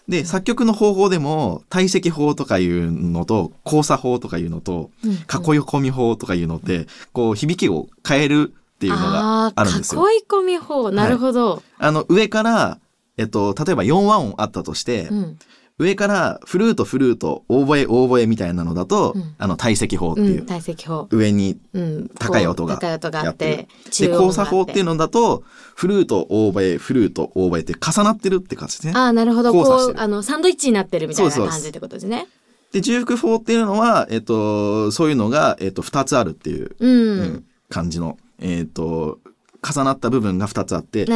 [0.09, 5.19] で、作曲の方法でも、体積法とかいうのと、交差法とかいうのと、うん囲い
[5.61, 10.09] 込み法とかいうのって、こう、響きを変えるっていうのがあるんですよ。
[10.09, 11.61] 囲い込み法、なるほど。
[11.77, 12.79] あの、上から、
[13.17, 15.39] えっと、例えば4和音あったとして、うん。
[15.79, 21.07] 上からフルートフルートオーボエオーボエみたいなのだと、うんあの体積法っていう、うん、体積法。
[21.11, 22.09] 上にうん。
[22.19, 23.67] 高い音が高い音があって
[23.99, 25.43] で交差法っていうののだと
[25.75, 28.93] フルートオーボエフルートオーボエって重なってるって感じですね。
[28.95, 29.53] ああ、なるほど。
[29.53, 32.27] こう、交差してるあの、サンドイッチになってるみたいな感じってことですね。
[32.71, 37.19] で重複法っていうのは、えっと、そういうのが、えっと、2つあるっていう、うん。
[37.19, 39.19] うん感じの、えっと、
[39.67, 41.15] 重なった部分が2つあってで囲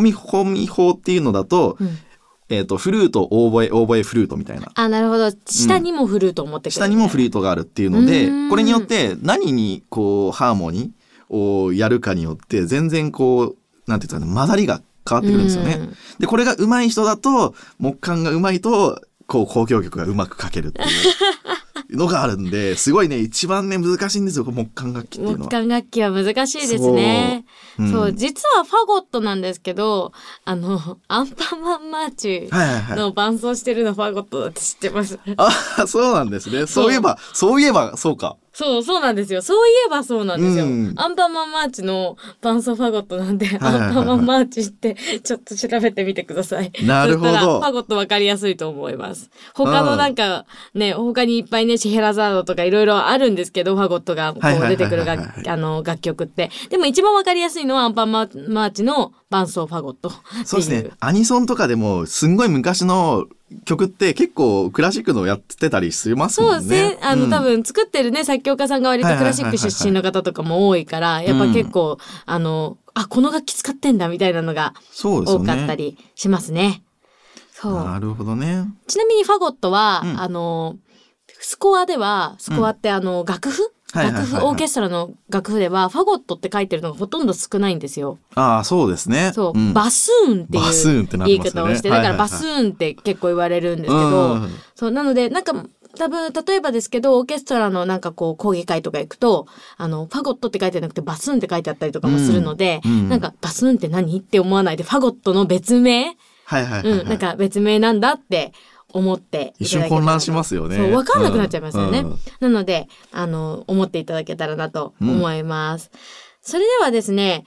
[0.00, 1.98] み込み法っていうのだと,、うん
[2.50, 4.70] えっとフルートオーボエオーボエフルートみたいな。
[4.74, 5.30] あ、なるほど。
[5.46, 8.50] 下にもフルートを持ってくる、下にもフルートがあるっていうのでうん。
[8.50, 13.56] これによって何にこうハーモニーをやるかによって全然こう
[13.90, 15.74] なんていうんですかね混ざりが変わってくるんですよね。
[15.74, 15.96] うん。
[16.18, 20.88] でこれが上手い人だと木管が上手いとこう交響曲がうまく書けるっていう
[21.88, 25.48] のがあるんですごいね一番ね難しいんですよ木管楽器っていうのは。
[25.48, 27.44] 木管楽器は難しいですね。
[27.78, 30.12] うんそう、実はファゴットなんですけど、
[30.44, 32.98] あの、アンパンマンマーチはいはいはい。
[32.98, 35.18] の伴奏してるのファゴットだって知ってます？
[35.38, 36.66] あそうなんですね。
[36.66, 38.36] そういえばそういえばそうか。
[38.52, 39.40] そう、そうなんですよ。
[39.40, 40.66] そういえばそうなんですよ。
[40.66, 46.70] うんアンパンマンマーチの伴奏ファゴットなんで、アンパンマンマーチってちょっと調べてみてください。
[46.82, 49.30] なるほど ファゴットわかりやすいと思います。
[49.54, 56.50] 他のなんかね、他にいっぱいね、シヘラザードとかいろいろあるんですけど、ファゴットがこう出てくる楽あの楽曲って。
[56.68, 60.12] でも一番わかりやすいのはアンパンマーチの伴奏ファゴット。
[60.44, 60.90] そうですね。
[61.00, 63.26] アニソンとかでもすんごい昔の
[63.64, 66.56] 曲って結構クラシックのやってたりしますそもね。
[66.58, 66.98] うですね。
[67.02, 75.44] あの、うん多分作ってるね、作曲家さんが割とクラシック出身の方とかも多いから、やっぱ結構、あの、あ、この楽器使ってんだみたいなのがそうですね。
[75.44, 76.82] 多かったりしますね。
[77.52, 77.74] そう。
[77.84, 78.64] なるほどね。
[78.86, 80.76] ちなみにファゴットは、うんあの、
[81.50, 83.72] スコアでは、スコアってあの、楽譜？
[83.92, 88.18] 楽譜、オーケストラの楽譜では、ファゴットって書いてるのがほとんど少ないんですよ。
[88.36, 89.32] ああ、そうですね。
[89.34, 89.72] そう、ん。
[89.72, 94.50] バスーンっていう言い方をして、だからバスーンって結構言われるんですけど、うん。
[94.76, 95.52] そう、なので、なんか、
[95.98, 102.92] 多分、例えばですけど、オーケストラのなんかこう、講義会とか行くと、あの、ファゴットって書いてなくて、バスーンって書いてあったりとかもするので、うん。
[102.92, 103.08] うん。
[103.08, 104.16] なんか、バスーンって何？
[104.16, 107.00] って思わないで、ファゴットの別名、はいはいはい、はい。
[107.00, 108.52] うん、なんか別名なんだって
[108.92, 110.76] 思ってい一瞬混乱しますよね。
[110.76, 112.00] そう、わかんなくなっちゃいますよね。
[112.00, 115.90] うんなので、あの、思っていただけたらなと思います。
[116.42, 117.44] それではですね、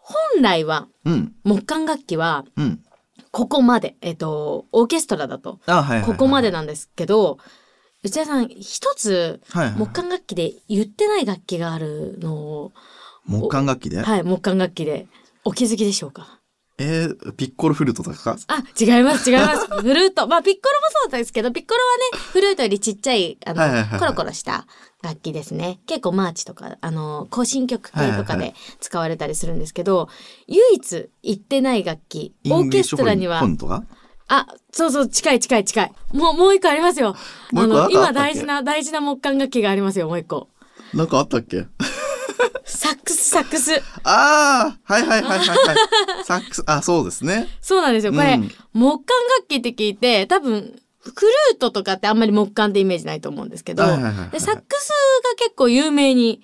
[0.00, 1.32] 本来は、うん。
[1.44, 2.80] 木管楽器は、うん。
[3.30, 5.58] ここまで、えっと、オーケストラだと、
[6.04, 7.38] ここまでなんですけど、
[8.04, 9.40] 内田さん、一つ、
[9.78, 12.72] 木管楽器で言ってない楽器があるのを、
[13.26, 15.08] 木管楽器で、はい、木管楽器で
[15.42, 16.38] お気づきでしょうか？
[16.76, 19.66] えー、ピッコロフルートとかあ、違います、違います。
[19.80, 20.26] フルート。
[20.26, 21.80] まあ、ピッコロもそうですけど、ピッコロ
[22.16, 24.66] はね、フルートよりちっちゃい、あの、はいはいはいはいコロコロした
[25.02, 25.78] 楽器ですね。
[25.86, 30.08] 結構マーチとか、あの、行進曲系とかではいはいはい使われたりするんですけど、
[30.48, 33.40] 唯一言ってない楽器、オーケストラには
[34.26, 35.92] あ、そうそう、近い近い近い。
[36.12, 37.14] もう、もう一個ありますよ。
[37.54, 40.48] あの、今大事な、大事な木管楽器がありますよ、もう一個。
[40.94, 41.66] なんかあったっけ？
[42.64, 43.82] サックス、サックス。
[44.04, 45.76] ああはいはいはいはいはい。
[46.24, 47.48] サックス、あ、そうですね。
[47.60, 48.12] そうなんですよ。
[48.12, 56.40] これ、うん木管楽器って聞いて、多分、フルートとかってあんまり木管ってイメージないと思うんですけど、はいはいはいはいでサックスが結構有名に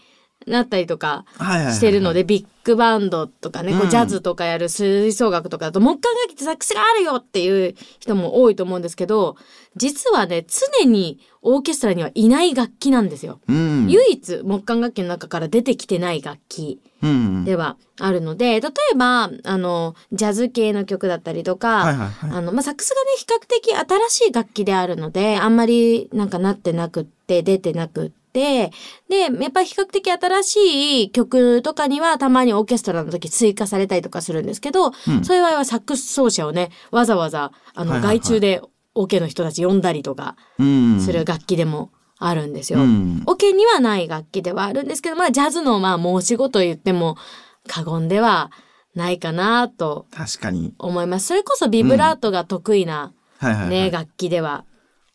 [0.46, 1.24] なったりとか。
[1.38, 9.37] してるので、ビッグバンドとかね、こううんジャズとかやる吹奏楽とかだと、木管楽器ってサックスがあるよっていう人も多いと思うんですけど、
[9.76, 10.44] 実はね、
[10.81, 13.40] 常にオーケストラにはいない楽器なんですよ。
[13.48, 13.87] うん。
[13.88, 17.44] 唯一木管楽器の中から出てきてない楽器うん。
[17.44, 22.11] ではあるので、例えば、あの、ジャズ系の曲だったりとか。
[22.22, 23.74] あの、まあ、サックスがね、比較的
[24.09, 28.71] 新しい楽器であるので、あんまりなんかなってなくって、出てなくって、で、
[29.09, 38.62] やっぱり比較的新しい曲とかにはたまにオーケストラの時追加されたりとかするんですけど、うんそういう場合はサックス奏者をね、わざわざ、あの、外注で
[38.95, 42.81] オケの人たち呼んだりとかうんする楽器でもあるんですよ。
[42.81, 47.16] うんオケにはない楽器ではあるんですけど、まあジャズのまあ申し子と言っても
[47.66, 48.51] 過言では
[48.95, 50.75] ないかなと確かに。
[50.79, 51.29] 思います。
[51.29, 53.12] それこそビブラートが得意な
[53.69, 54.64] ね、楽器では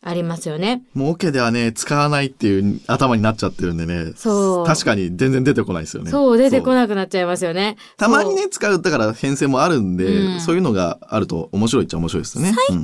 [0.02, 0.82] ありますよね。
[0.94, 4.12] もうオケではね、使わないっていう頭になっちゃってるんでね。
[4.14, 6.10] そう確かに全然出てこないですよね。
[6.10, 6.74] そう、出てこい。
[6.76, 7.76] なくなっちゃいますよね。
[7.96, 12.52] たまにね、使う、だから編成もあるんで、うんそういうのがあると面白いっちゃ面白いですよね。
[12.54, 12.76] 最近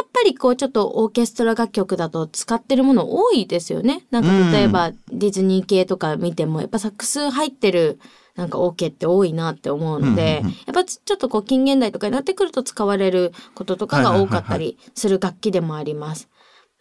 [0.00, 4.06] やっぱりこうちょっとオーケストラ楽曲だと使ってるもの多いですよね。
[4.10, 7.98] なんか例えばディズニー系とか見てもやっぱサックス入ってる
[8.34, 16.29] なんかオーケーって多いなって思うので、やっぱちょっとこう近現代とかになってくると使われることとかが多かったりする楽器でもあります。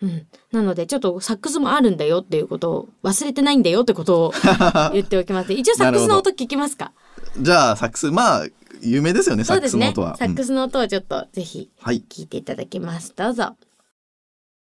[0.02, 4.34] うん、なのでちょっとサックスもあるんだよっていうことを忘れてないんだよってことを
[4.94, 5.54] 言っておきます。
[5.54, 6.94] 一応サックスの音聞きますか
[7.38, 8.48] じゃあ、サックス、まあ、
[8.82, 9.88] 有名ですよね、サッそうですね。
[9.88, 10.18] クスの音は。
[10.18, 11.70] サックスの音をちょっとぜひ。
[11.84, 13.14] 聞いていただきます。
[13.16, 13.56] どうぞ。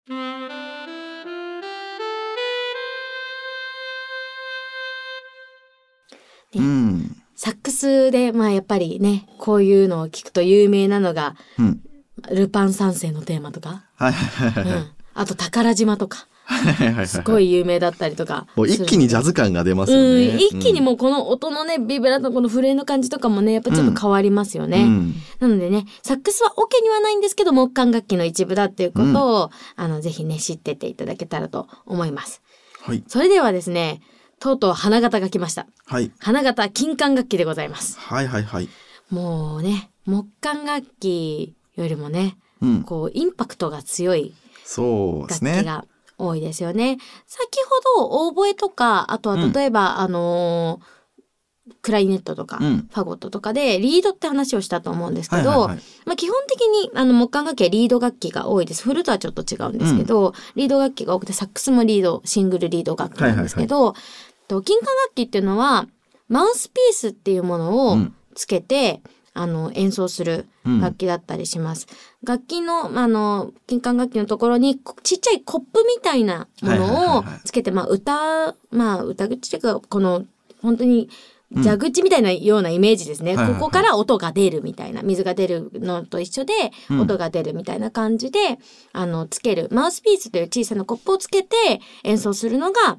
[0.09, 0.15] ね
[6.55, 7.17] うん。
[7.35, 11.81] サックスで、まあやっぱりね、こういうのを聞くと有名なのが、うん。
[12.31, 14.73] ルパン三世のテーマとか、はいはいはいはい。
[14.77, 16.27] うん、あと宝島とか、
[17.07, 18.45] すごい有名だったりとか。
[18.55, 20.37] もう一気にジャズ感が出ますようん、ね。
[20.37, 24.83] 一気にもうこの音のね、ビブラートのこの震えの感じとかもね、やっぱちょっと変わりますよね。
[24.83, 32.43] うんなのでね、サックスはオケにはないんですけど、木管楽器の一部だっていうことを、あの、ぜひね、知ってていただけたらと思います。
[32.81, 33.03] はい。
[33.07, 34.01] それではですね、
[34.39, 35.65] とうとう花形が来ました。
[35.87, 36.11] はい。
[36.19, 37.97] 花形金管楽器でございます。
[37.99, 38.69] はいはいはい。
[39.09, 42.83] もうね、木管楽器よりもね、うん。
[42.83, 44.33] こう、インパクトが強い
[44.67, 45.65] そうですね。
[46.17, 46.97] 多いですよね。
[47.25, 47.59] 先
[47.95, 50.97] ほど、オーボエとか、あとは例えば、あのー
[51.81, 55.79] クラリネットとか、うんファゴットとかでリードって話をしたと思うんですけど、はいはいはい。
[56.05, 58.83] まあ、基本的にあの木管楽器はリード楽器が多いです。
[58.83, 63.95] フルートはちょっと違うんですけど、リード楽器が多くてサックスもリードシングルリード楽器なんですけど、
[64.47, 65.87] と金管楽器っていうのは
[66.29, 69.01] マウスピースっていうものをうんつけて、
[69.37, 70.81] あの演奏するうん。
[70.81, 71.87] 楽器だったりします。
[72.23, 80.25] 楽器のあの金管楽器のところにこちっちゃいコップみたいなものをはいつけて、まあ歌まあ歌口というかこの
[80.61, 81.09] 本当に
[81.55, 86.53] 蛇口みたいなようなイメージですね、ここから音が出るみたいな水が出るのと一緒で
[86.89, 87.01] うん。
[87.01, 88.39] 音が出るみたいな感じで、
[88.91, 89.69] あのつける。
[89.71, 91.55] マウスピースという小さなコップをつけて
[92.03, 92.97] 演奏するのが、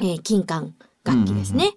[0.00, 1.74] えー金管楽器ですね。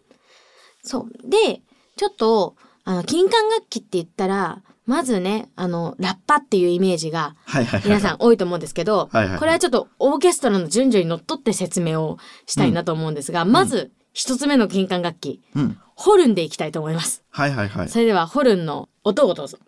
[0.81, 1.29] そう。
[1.29, 1.61] で
[1.97, 7.35] ちょっとあの金管楽器って言ったらまずねあのラッパっていうイメージが。
[7.85, 15.77] 皆さん多いと思うんですけど、これはちょっとオーケストラの順序にのっとって説明をしたいなと思うんですが、まず一つ目の金管楽器、うん。
[15.95, 17.23] ホルンでいきたいと思います。
[17.29, 17.89] はいはいはい。
[17.89, 19.59] それではホルンの音をどうぞ。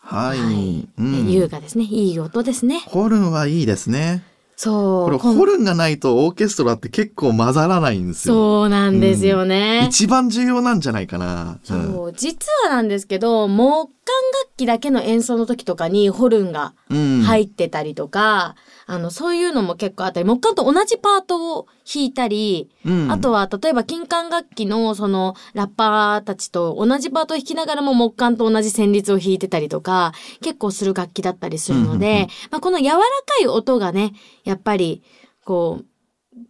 [0.00, 0.38] はい。
[0.38, 1.84] はいうん優雅ですね。
[1.84, 2.80] いい音ですね。
[2.86, 4.22] ホルンはいいですね。
[4.56, 5.04] そう。
[5.06, 8.34] これホルンがないとオーケストラって結構混ざらないんですよ。
[8.34, 9.86] そうなんですよね。
[9.88, 11.58] 一番重要なんじゃないかな。
[11.64, 13.92] そうんう、実はなんですけど、木管
[14.44, 17.22] 楽器だけの演奏の時とかにホルンがうん。
[17.22, 18.54] 入ってたりとか、
[18.86, 23.10] あの、そういうのも結構あったり、木管と同じパートを弾いたり、うん。
[23.10, 32.28] あとは例えば金管楽器のそのラッパーたちと同じパートを弾きながらも木管と同じ旋律を弾いてたりとか、結構する楽器だったりするので、うんうんうん。
[32.50, 33.02] まあ、この柔らか
[33.42, 34.12] い音がね、
[34.44, 35.02] やっぱり
[35.44, 35.84] こう、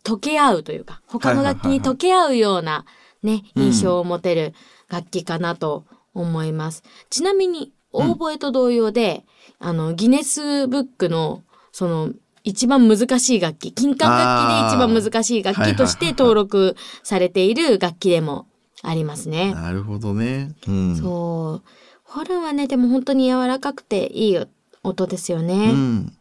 [0.03, 2.85] 溶け合うというか、他の楽器に溶け合うような
[3.23, 4.55] ね、うん印象を持てる
[4.89, 6.83] 楽器かなと思います。
[7.11, 9.25] ちなみに、オーボエと同様で、
[9.59, 11.43] あの、ギネスブックの、
[11.73, 12.11] その、
[12.45, 18.47] 一番難しい楽器、金管楽器で一番難しい楽器として登録されている楽器でも
[18.83, 19.55] ありますね。
[19.55, 20.55] なるほどね。
[20.69, 20.97] うん。
[20.97, 21.69] そう。
[22.05, 24.47] ホルンはね、でも本当に柔らかくていい
[24.83, 25.73] 音ですようね。
[25.73, 26.13] ん。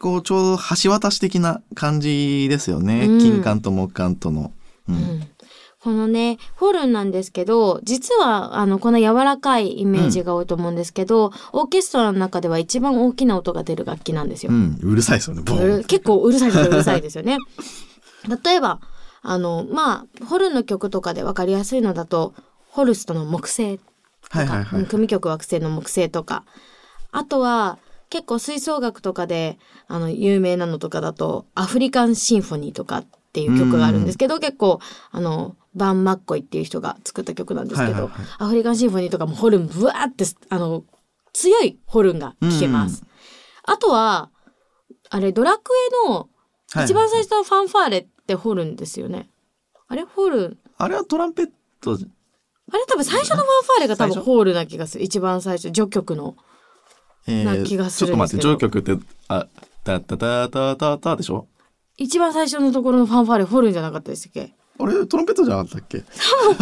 [0.00, 3.06] こうちょうど橋渡し的な感じですよね。
[3.06, 4.52] うん金管と木管との。
[4.88, 4.92] う。
[4.92, 5.29] うんん
[5.82, 14.52] このね、ホルンなんですけど、実は、あの、この柔らかいイメージが多いと思うんですけど、オーケストラの中では一番大きな音が出る楽器なんですよ。
[14.52, 14.78] うん。
[14.82, 15.84] うるさいですよね。
[15.84, 17.38] 結構うるさいですうるさいですよね。
[18.44, 18.80] 例えば、
[19.22, 22.34] あの、まあ、ホルンの曲とかで分かりやすいのだと、
[22.68, 23.84] ホルストの木星と
[24.28, 24.86] か、はいはいはいうん。
[24.86, 26.44] 組曲惑星の木星とか、
[27.10, 27.78] あとは、
[28.10, 40.84] 結構吹奏楽とかで、あの、有名なのとかだと、アフリカンシンフォニーとかっていう曲があるんですけど、結構、あの、バン・マッコイっていう人が作った曲なんですけど、アフリカンシンフォニーとかもホルンブワーって、あの、
[41.32, 43.04] 強いホルンが聴けます。
[43.64, 44.30] あとは、
[45.10, 45.72] あれ、ドラク
[46.06, 46.28] エの
[46.72, 49.28] はい一番最初のファンファーレってホルンですよね。
[49.88, 50.58] あれホルン？
[50.78, 51.50] あれはトランペッ
[51.80, 55.02] トあれ多分最初のファンファーレが多分ホールな気がする。
[55.04, 56.36] 一番最初、序曲の。
[57.26, 59.48] えな気がすちょっと待って、るんですけど上曲って、あ、
[59.82, 61.48] たたたたたたでしょ？
[62.00, 64.54] 一番最初のところのファンファーレホルンじゃなかったでしたっけ？
[64.80, 66.02] あれトランペットじゃなかったっけ？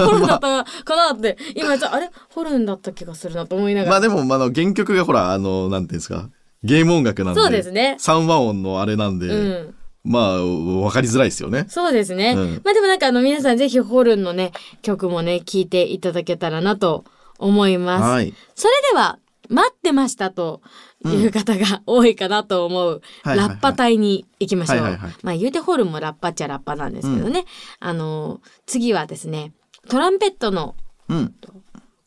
[0.03, 2.11] ホルンだったかなって、 今ちょあれ？
[2.31, 3.91] ホルンだった気がするなと思いながら。
[3.93, 6.29] まあでも、あの、原曲がほら、あの、なんていうんですか、
[6.65, 7.41] ゲーム音楽なんで。
[7.41, 9.75] そうですね三和音のあれなんで、うん。
[10.05, 11.67] まあ、わかりづらいですよね。
[11.69, 12.35] そうですね。
[12.37, 14.51] うんまあでもなんかあの皆さんぜひホルンのね、
[14.83, 17.05] 曲もね、聴いていただけたらなと
[17.39, 18.03] 思います。
[18.03, 18.35] はい。
[18.57, 19.19] それでは、
[19.51, 20.61] 待ってましたと
[21.05, 24.99] いう方が多いかなと思う、ラッパ隊に行きましょう。
[25.23, 27.45] まあ言うてホルンもラッパっちゃラッパなんですけどね。
[27.81, 29.53] あの、次はですね、
[29.89, 30.75] トランペットの
[31.09, 31.35] うん。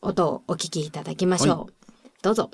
[0.04, 1.72] 音をお聞きいただきましょう。
[2.22, 2.50] どうぞ。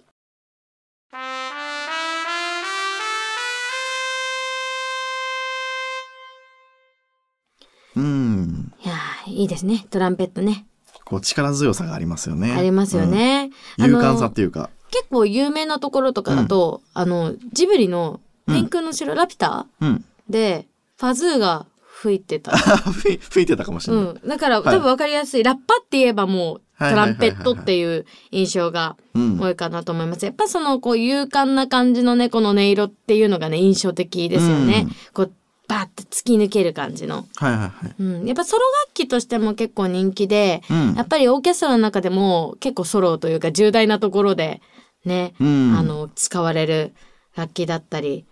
[7.97, 8.73] うん。
[8.85, 9.87] いやーいいですね。
[9.91, 10.67] トランペットね。
[11.05, 12.53] こう、力強さがありますよね。
[12.53, 13.51] ありますよね。
[13.79, 13.87] うん。
[13.87, 14.69] 勇敢さっていうか。
[14.91, 20.05] 結構有名なところとかだと、あの、ジブリの天空の城ラピュタうん。
[20.29, 20.67] で、
[20.97, 21.67] ファズーが
[22.01, 22.57] 吹いてた。
[22.93, 24.05] 吹いてたかもしれない。
[24.05, 24.29] うん。
[24.29, 25.45] だから、はい多分わかりやすい。
[25.45, 29.39] ラッパって言えばもう、トランペットっていう印象がうん。
[29.41, 30.25] 多いかなと思います。
[30.25, 34.87] やっぱその、こう、勇敢な感じのね、この音色っていうのがね、印象的ですよね。
[34.87, 35.33] うんこう、
[35.69, 37.27] バーって突き抜ける感じの。
[37.37, 37.95] はいはいはい。
[38.01, 38.27] うん。
[38.27, 44.63] やっぱソロ楽器としても結構人気で、うんやっぱりオーケストラの中でも結構ソロというか重大なところで
[45.05, 46.95] ね、うんあの、使われる
[47.37, 48.27] 楽器だったり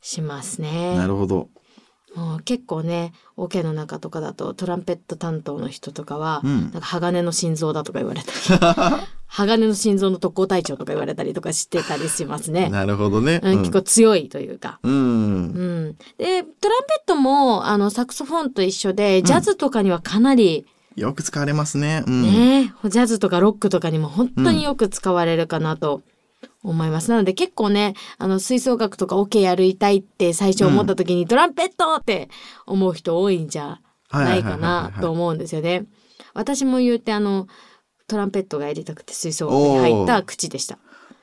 [0.00, 0.96] しますね。
[0.96, 1.48] なるほど。
[2.14, 8.38] もう結構ね、オケの中とかだとトランペット担当の人とかは、うんなんか鋼の心臓だとか言われたり、
[9.28, 12.70] 鋼の心臓の特攻隊長とか言われたりとかしてたりしますね。
[12.70, 13.40] なるほどね。
[13.42, 14.80] うん、結構強いというか。
[14.82, 14.92] うん。
[14.92, 15.96] うん。
[16.16, 20.66] で、トランペットも、あの、サクソフォンと一緒で、ジャズとかにはかなり、
[20.98, 22.04] よく使われますね。
[22.06, 22.22] うん。
[22.22, 26.02] ね、ジャズとかロックとかにも本当によく使われるかなと
[26.62, 27.10] 思います。
[27.10, 32.28] なので結構ね、あの、吹奏楽とかオケやりたいって最初思った時に、トランペットって
[32.66, 33.80] 思う人多いんじゃ
[34.10, 35.86] ないかなと思うんですよね。
[36.34, 37.46] 私も言うてあの、
[38.06, 40.78] トランペットがやりたくて吹奏楽に入った口でした。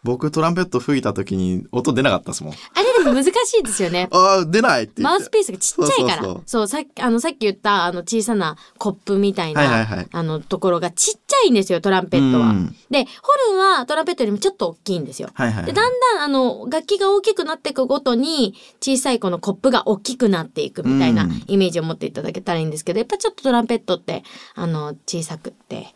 [0.06, 2.54] 僕トランペット吹いた時に音出なかったですもん。
[2.54, 3.30] あれでも難し
[3.60, 4.08] いですよね。
[4.14, 5.02] ああ、出ないって。
[5.02, 6.24] マウスピースがちっちゃいから。
[6.24, 12.50] そうそうそうさっき、あの、さっき言った、あの、小さなコップみたいな、はいはいはいあの、ところがちっちゃいんですよ、トランペットは。
[12.50, 15.30] うんで、ホルンはトランペットよりもちょっと大きいんですよ。
[15.34, 15.66] はいはいはい。
[15.66, 25.96] で、だんだん、あの、楽器が大きくなっていくごとに、小さいこのコップが大きくなっていくみたいなうんイメージを持っていただけたらいいんですけど、やっぱちょっとトランペットって、あの、小さくって。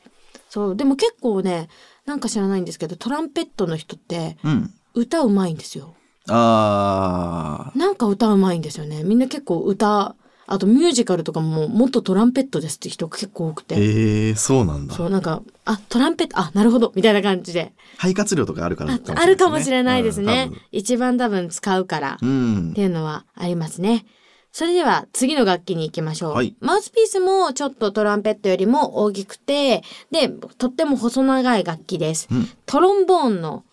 [0.50, 1.70] そう、でも結構ね、
[2.10, 4.74] なんか知らないんですけど、トランペットの人って、うん。
[4.96, 5.94] 歌うまいんですよ。
[6.28, 9.04] あなんか歌うまいんですよね。
[9.04, 10.16] みんな結構歌、
[10.48, 13.64] あとミュージカルとかももっとトランペットですって人結構多くあ。
[13.66, 13.76] て。
[13.76, 14.96] へえ、そうなんだ。
[14.96, 17.74] そう、なんか、あ、トランペット、あ、なるほど、みたいな感じで。
[17.98, 20.50] 肺活量とかあるからあかもしれないあるかもしれないですね。
[20.52, 22.14] うん一番多分使うから。
[22.14, 24.06] っていうのはありますね。
[24.52, 26.34] それでは次の楽器に行きましょう。
[26.34, 32.28] はいマウスピースもちょっとトランペットよりも大きくて、で、とっても細長い楽器です。
[32.32, 33.64] うんトロンボーンの。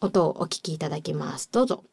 [0.00, 1.50] 音をお聞きいただきます。
[1.50, 1.84] どうぞ。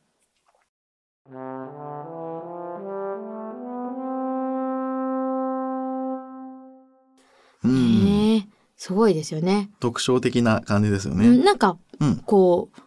[7.64, 8.06] うん。
[8.06, 9.70] ねえすごいですよね。
[9.80, 11.44] 特徴的な感じですようんね。
[11.44, 12.18] なんか、うん。
[12.18, 12.82] こう、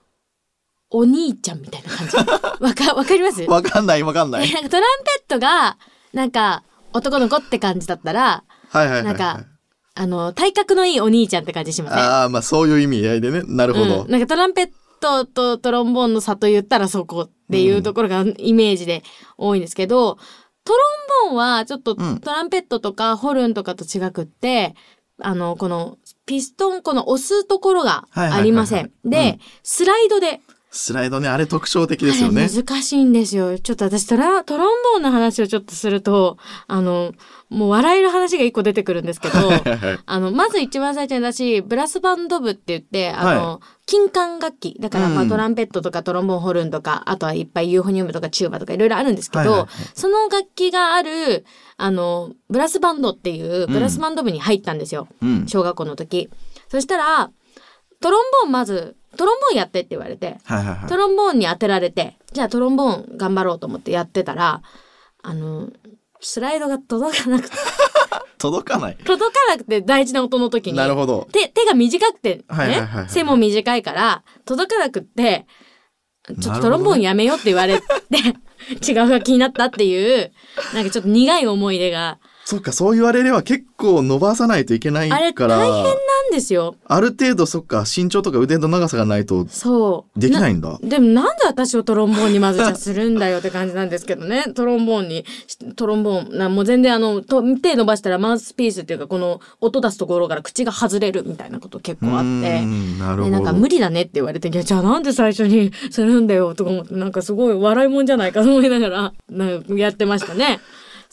[0.91, 2.16] お兄ちゃんみたいな感じ。
[2.62, 3.43] わか、わかります？
[3.43, 4.53] わかんないわかんない。
[4.53, 5.78] なんかトランペットが、
[6.12, 6.62] なんか、
[6.93, 9.05] 男の子って感じだったら、はいはいはいはい。
[9.05, 9.45] なんか
[9.95, 11.99] あの、体格のいいお兄ちゃんって感じしません？
[11.99, 13.43] ああ、まあそういう意味合いでね。
[13.47, 14.11] なるほどうん。
[14.11, 14.70] なんかトランペッ
[15.01, 19.03] トとトロンボーンの差と言ったらそこっていうところがイメージで
[19.37, 20.18] 多いんですけど、
[20.64, 20.78] トロ
[21.28, 24.74] ンボーンはちょっとうんトランペットとかホルンとかと違くって、
[25.20, 28.93] あの、このピストン、この押すところがありません。
[29.05, 30.41] で、スライドで、
[30.76, 32.48] スライドね、あれ特徴的ですよあねれ。
[32.48, 33.58] 難しいんですよ。
[33.58, 37.12] ちょっと私トラ、トロンボーンの話をちょっとすると、あの、
[37.48, 39.34] もう笑える話が一個出てくるんですけど、
[40.04, 44.76] あの、まず一番最初にだし、ブラスバンド部って言って、あの、金管楽器。
[44.78, 51.46] だから、まあ、うんトランペットとかトロンボーンホルンとか、あとはいっぱいユーフォニウムとかチューバとかいろいろあるんですけど、はいはいはいその楽器がある、
[51.78, 55.08] あの、ブラスバンドっていう、ブラスバンド部に入ったんですよ。
[55.22, 55.46] うん。
[55.46, 56.28] 小学校の時。
[56.68, 57.30] そしたら、
[58.00, 60.88] トロンボーンまず、トロンボーンやってって言われて、はいはいはい。
[60.88, 64.62] トロンボーンに当てられて、じゃあトロンボーン頑張ろうと思ってやってたら、
[65.22, 65.70] あの、
[66.20, 67.56] スライドが届かなくて、
[68.38, 68.96] 届かない。
[69.04, 70.76] 届かなくて大事な音の時に。
[70.76, 71.28] なるほど。
[71.32, 75.46] 手、手が短くてね、はいはいはいはい背も短いから、届かなくって、
[76.40, 77.84] ちょっとトロンボーンやめようって言われて、
[78.86, 80.32] 違う楽器になったっていう、
[80.74, 82.18] なんかちょっと苦い思い出が
[82.49, 86.76] そっか、そう言われれば結構伸ばさないといけないあれから、大変なんですよ。
[86.86, 90.20] ある程度そっか、身長とか腕の長さがないとそう。
[90.20, 90.78] できないんだ。
[90.80, 94.44] でもなんで私をトロンボーンにまずじゃあするんだよって感じなんですけどね。
[94.55, 95.24] トロンボーンに、
[95.74, 102.64] トロンボーン、なもう全然あの、と手伸ばしたらマウスピースっていうかこの音出すところから口が外れるみたいなこと結構あって。
[102.97, 103.24] なるほど。
[103.24, 109.12] でなんか無理だねって言われて、じゃあなんで最初にするんだよとか思って、なんかすごい笑いもんじゃないかと思いながら、
[109.74, 110.61] やってましたね。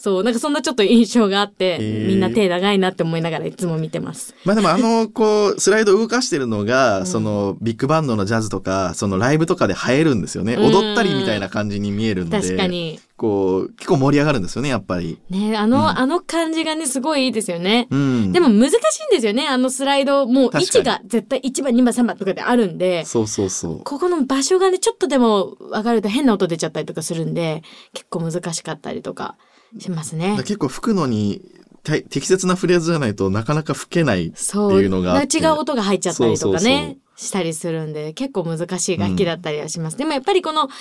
[0.04, 4.34] そう、なんかそんなちょっと印象があって、ーみんな手長いなって思いながらいつも見てます。
[4.44, 10.56] まあでもあの、こう、スライド動かしてるのが、その、ビッグバンドのジャズとか、そのライブとかで映えるんですよね。
[10.56, 12.38] うん踊ったりみたいな感じに見えるんで。
[12.38, 12.66] 確か。
[12.66, 13.00] に。
[13.16, 15.18] こう、結構盛り上がるんですよね、やっぱり。
[15.30, 17.88] ね、あの、うんあの感じがね、すごいいいですよね。
[17.90, 18.32] うん。
[18.32, 18.78] でも難しいん
[19.10, 19.48] ですよね。
[19.48, 23.80] あのスライド、もう位置が絶対1番、2番、3番とかであるんで、そうそうそう。
[23.84, 27.62] ここの場所がね、ちょっとでも分かると変な音出ちゃったりとかするんで、
[27.94, 29.36] 結構難しかったりとか
[29.78, 30.36] しますね。
[30.38, 31.42] 結構吹くのに、
[31.82, 34.82] た適切なフレーズじゃないとなかなか吹けないってそう。
[34.82, 35.22] いうのが。
[35.22, 36.60] 違う音が入っちゃったりとかね。
[36.60, 40.72] そうそうしたりするんで結構難しい楽器だったりはします、でもやっぱりこのね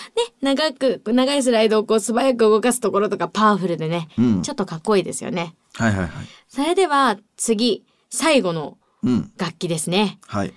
[0.41, 4.41] 長く長いスライドをこう素早く動かすところとかパワフルでね、うん。
[4.41, 6.09] ちょっとかっこいいですよねはいはいはい。
[6.47, 9.31] それでは次最後のうん。
[9.37, 10.53] 楽器ですねはい。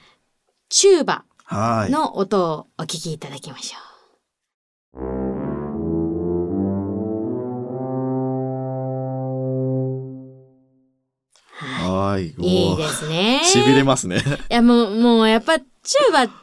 [0.68, 1.92] チューバはい。
[1.92, 3.85] の音をお聞きいただきましょ
[11.96, 12.34] はい。
[12.38, 14.22] いいですねしびれますね。
[14.50, 16.34] いやもうもうやっぱチューバ違いま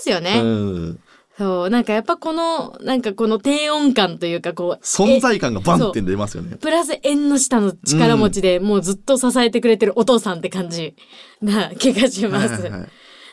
[0.00, 1.00] すよね、うん。
[1.38, 6.56] そうなんかやっぱこのなんかこの低音感というかこう存在感がバンって出ますよね。
[6.56, 10.94] プラス縁の下の力持ちで、もうずっと支えてくれてるお父さんって感じ
[11.40, 12.52] な気がします。
[12.52, 12.88] はいはいはい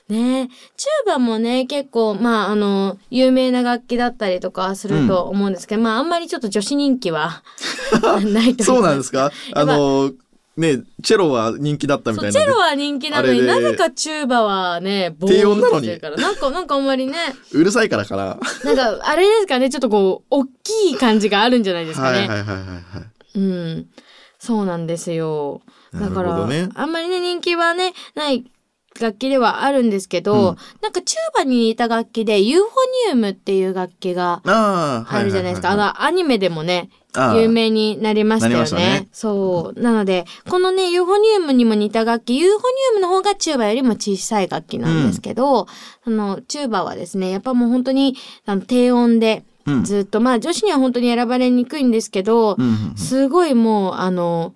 [0.09, 7.43] ねえチューバもね結構まああの有名な楽器だったりとかすると思うんですけど、まああんまりちょっと女子人気は
[8.25, 8.89] ないとそう思います。
[8.89, 9.31] なんですか？
[9.53, 10.11] あの、
[10.57, 17.13] ね、チェロは人気だったみたいなチェロは人気なのになぜかチューバはねボーンとしてるからなんかなんかあんまりね
[17.53, 18.37] うるさいからかな。
[18.65, 22.19] なんかあれですかねちょっとこう大きい感じがあるんじゃないですかね。
[22.19, 23.39] はいはいはいはいはい。
[23.39, 23.87] うん、
[24.37, 25.61] そうなんですよ。
[25.93, 26.69] だなから、ね。
[26.75, 28.43] あんまりね人気はねない
[28.99, 35.69] 楽器ではあるんですけど、うんなんかチューバに似た楽器でユーフォニウムっていう楽器があるじゃないですか。
[35.69, 38.71] あはのアニメでもね有名になりましたよね。
[38.71, 39.07] ね。
[39.11, 39.81] そう。
[39.81, 45.67] なので、このね、ユーフォニウムにも似た楽器、ユーフォニウムの方がチューバよりも小さい楽器なんですけど、
[46.05, 49.83] あの、チューバはですね、やっぱもう本当にあの低音でうん。
[49.83, 52.97] ずっと、まあ女子には本当に選ばれにくいんですけど、うんうんうん。
[52.97, 54.55] すごいもう、あの、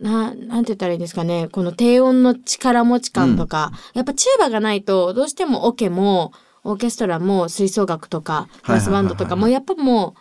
[0.00, 1.48] な、なんて言ったらいいんですかね。
[1.50, 6.32] この低音の力持ち感とか、やっぱチューバがないと、どうしてもオケも、
[6.64, 10.14] オーケストラも吹奏楽とか、ブラスバンドとかも、やっぱも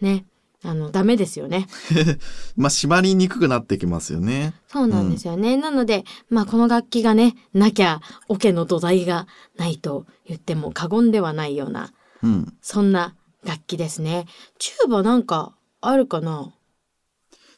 [0.00, 0.24] う、ね、
[0.62, 1.66] あの、ダメですよね。
[2.56, 4.52] まあ、縛りにくくなってきますよね。
[4.68, 5.56] そうなんですよね。
[5.56, 11.92] なので、まあこの楽器がね、なきゃ、オケの土台がないと言っても過言ではないような、
[12.22, 12.54] うん。
[12.60, 14.26] そんな楽器ですね。
[14.58, 16.52] チューバなんかあるかな？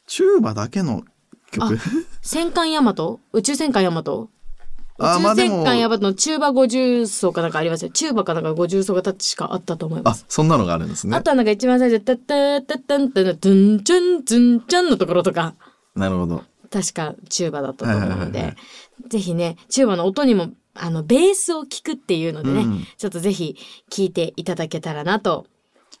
[0.07, 1.03] チューバだけの
[1.51, 1.77] 曲？
[2.21, 3.19] 戦艦ヤマト？
[3.33, 4.29] 宇宙戦艦ヤマト？
[4.31, 4.32] 宇
[4.99, 7.89] あーまあでも宙戦艦ヤマトのチューバ50層かなんかありますよ。
[7.91, 11.21] チューバかなんか50層が確かあったと思いまあす。、そんなのがあるんですねあ。
[11.21, 15.55] とはなんか一番最初、タッタッタッタンタンタンチュンツンチャンのところとか、
[15.95, 16.43] なるほど。
[16.69, 18.55] 確かチューバだったと思うのはいはいはいはで、
[19.09, 23.57] ぜひね、チューバの音にも、あの、ベースを聞くっていうのでね、うんちょっとぜひ
[23.91, 25.45] 聞いていただけたらなと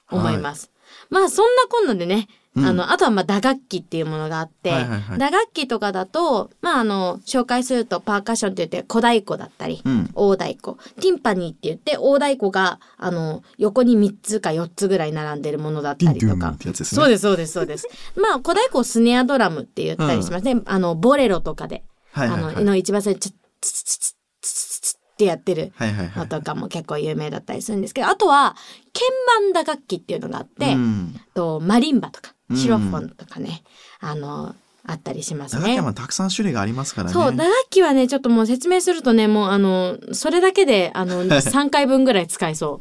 [0.09, 0.71] 思います。
[1.09, 10.09] まあ、そんなこんなでね、うんあの、あとはまあ打楽器っていうものがあって、はいはいはい打楽器とかだと、まああの、紹介するとパーカッションって言って小太鼓だったり、うん。
[10.13, 10.75] 大太鼓。
[11.01, 16.57] ティンパニーって言って、大太鼓が、あの、横に3つか4つぐらい並んでるものだったりとかね。
[16.83, 17.87] そうです、そうです、そうです。
[18.15, 20.61] まあ、小太鼓をスネアドラムって言ったりしますね。
[20.65, 25.71] あの、ボレロとかで、はいはいはいあの、の一番最初、ツツツツツツツってやってる。
[26.15, 28.55] のとかも結構有名だったりするんですけど、あとは、
[28.93, 31.19] 鍵盤打楽器っていうのがあって、うん。
[31.33, 33.63] とマリンバとか、うんシロフォンとかね、
[33.99, 35.83] あの、あったりしますね打楽器は。
[35.83, 37.13] まあたくさん種類がありますからね。
[37.13, 42.79] そう、打楽器はね、ちょっともう説明するとね、もうあの、それだけで、あの、 3回分ぐらい使えそ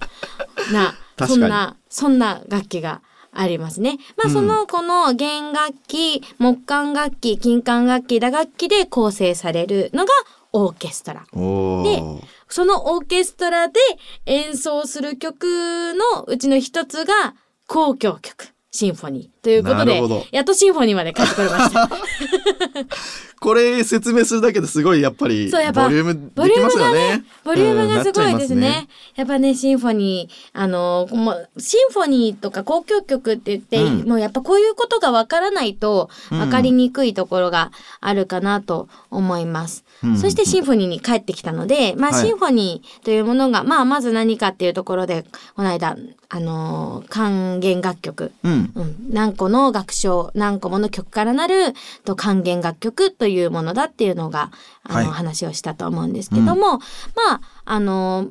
[0.71, 0.95] うな、
[1.27, 3.03] そんな、そんな楽器が
[3.33, 3.99] ありますね。
[4.17, 10.11] まあ、うんその、この弦楽器、木管楽器、金管楽器、打楽器で構成されるのが
[10.53, 11.25] オーケストラ。
[11.33, 13.81] おーそのオーケストラで
[14.27, 17.35] 演奏する曲のうちの一つが
[17.67, 18.52] 交響曲。
[18.75, 20.03] シンフォニーということで
[20.33, 21.91] やっとシンフォニーまで帰ってこれました。
[23.39, 27.25] これ説明するだけですごいやっぱりボリュームできますよね。
[27.45, 28.89] ボリュームがすごいですね。
[29.17, 39.85] やっぱね、シンフォニー、あの、もう、シンフォニーとか交響曲って言って、うんもうやっぱこういうことがわからないと、うんわかりにくいところがあるかなと思います。
[40.05, 40.17] うん。
[40.17, 42.21] そしてシンフォニーに帰ってきたので、まあ、はい。
[42.21, 45.25] シンフォニーというものが、まあ、まず何かっていうところで、
[45.55, 45.97] この間、
[46.29, 48.73] あのー管弦楽曲、うん。
[48.75, 51.75] うん、何個の楽章何個もの曲からなる
[52.05, 54.51] と管弦楽曲というものだっていうのが
[54.85, 55.07] あの、はい。
[55.07, 58.29] 話をしたと思うんですけども、まああの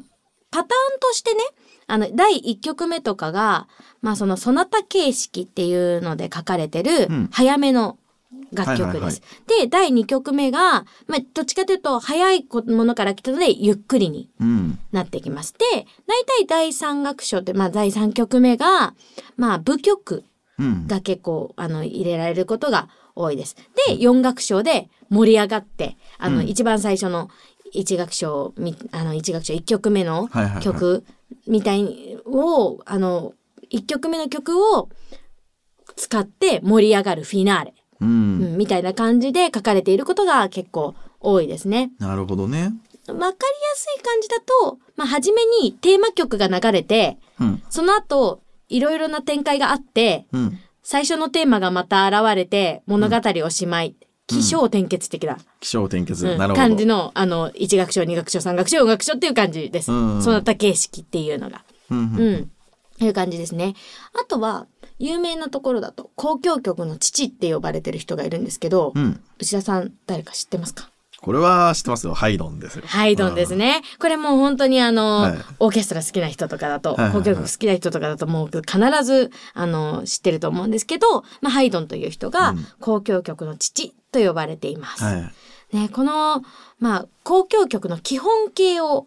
[0.50, 1.40] パターンとしてね
[1.88, 3.68] あの第1曲目とかが、
[4.02, 7.30] まあ、そのソナタ形式っていうので書かれてるうん。
[7.32, 7.98] 早めの
[8.54, 9.22] 楽曲です。
[9.60, 14.80] で第2曲目が、まあ、どっちかというと早いものから来たのでゆっくりにうん。
[14.92, 15.54] なってきます。
[15.54, 18.94] で大体第3楽章って、まあ、第3曲目が、
[19.38, 20.24] まあ、舞曲
[20.60, 20.88] うん。
[20.88, 23.56] が結構あの入れられることが多いです。
[23.88, 27.30] で4楽章で盛り上がってあの、うん一番最初の
[27.74, 30.30] 1楽章みあの1楽章1曲目の
[30.62, 31.06] 曲
[31.48, 33.34] みたいを、あの
[33.72, 34.90] 1曲目の曲を
[35.96, 38.06] 使って盛り上がるフィナーレ、う。
[38.06, 41.92] うんんみたいな感じで書かれていることが結構多いですね。
[42.00, 42.74] なるほどね。
[43.08, 43.34] わかりや
[43.76, 47.64] すい感じだと、まあ、初めにテーマ曲が流れてうん。
[47.70, 50.60] その後いろいろな展開があってうん。
[50.84, 53.96] 最初のテーマがまた現れて物語おしまい、
[54.28, 56.26] 起承転結的な、気象転結。
[56.26, 56.68] うんなるほど。
[56.68, 62.34] 感じのあの1楽章2楽章3楽章4楽章っていう感じです、うんそなた形式っていうのがうんううん。
[62.36, 62.52] ん
[63.04, 63.74] いう感じですね
[64.20, 64.68] あとは
[65.04, 69.20] 有名なところだと交響曲の父って呼ばれてる人がいるんですけど、うん。
[69.40, 70.90] 内田さん誰か知ってますか？
[71.20, 72.16] これは知ってますよ。
[72.16, 72.84] ハイドンですよ。
[72.88, 73.82] ハイドンですね。
[74.00, 85.06] これもう本当にあの、はいオーケストラ好きな人とかだと、交響曲好きな人とかだともう必ずあの知ってると思うんですけど、まあ、ハイドンという人がうん交響曲の父と呼ばれています。
[85.06, 85.12] うん。
[85.12, 85.32] はい。
[85.76, 86.44] ね、この、
[86.80, 89.06] まあ、交響曲の基本形を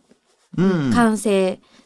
[0.56, 0.92] うん。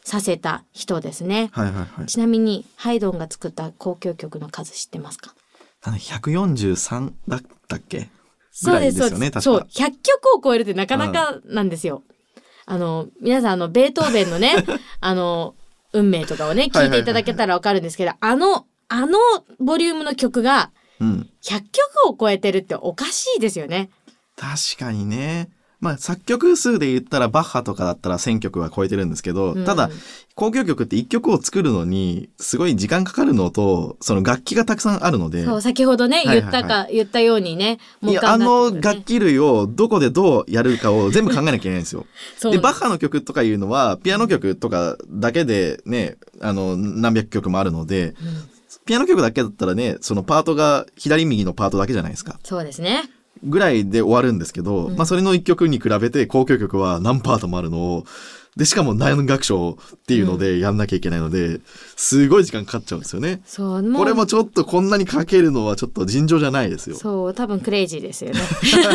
[0.09, 1.49] させた人ですね。
[1.53, 2.05] はいはい。
[2.07, 5.35] ちなみにハイドンが作った交響曲の数知ってますか？
[5.83, 8.09] あの143だったっけ？
[8.51, 12.01] そうです、よねそう、100曲を超えるってなかなかなんですよ。
[12.65, 14.53] あの、皆さん、あの、ベートーベンのね、
[14.99, 15.55] あの、
[15.93, 19.17] 運命とかをね、聞いていただけたらわかるんですけど、あの、あの
[19.59, 21.29] ボリュームの曲がうん。
[21.43, 23.89] 100曲を超えてるっておかしいですよね。
[24.35, 25.49] 確かにね。
[25.79, 29.89] まあ作曲数で言ったらバッハとかだったら1000曲は超えてるんですけど、うんただ
[30.39, 42.05] 交響曲って1曲を作るのにすごい時間かかるのとその楽器がたくさんあるので、そう、先ほどね、言ったか、言ったようにね、いやあの楽器、器類をどこでどうやるかを全部考えなきゃいけないんですよ。
[42.51, 48.15] でバッハの曲とかいうのはピアノ曲とかだけでねあの何百曲もあるのでうん
[48.85, 52.39] ピアノ曲だけだったらねそのパートが左右のパートだけじゃないですか。
[52.43, 53.03] そうですね。
[53.43, 58.05] ぐらいで終わるんですけど、うんまあそれの一曲に比べて交響曲は何パートもあるのを
[58.59, 61.61] でしかも何楽章っていうのでやんなきゃいけないので、
[61.95, 63.41] すごい時間かかっちゃうんですよね。
[63.45, 66.97] そうこれもちょっとこんなにかけるのはちょっと尋常じゃないですよ。
[66.97, 68.41] そう、多分クレイジーですよね。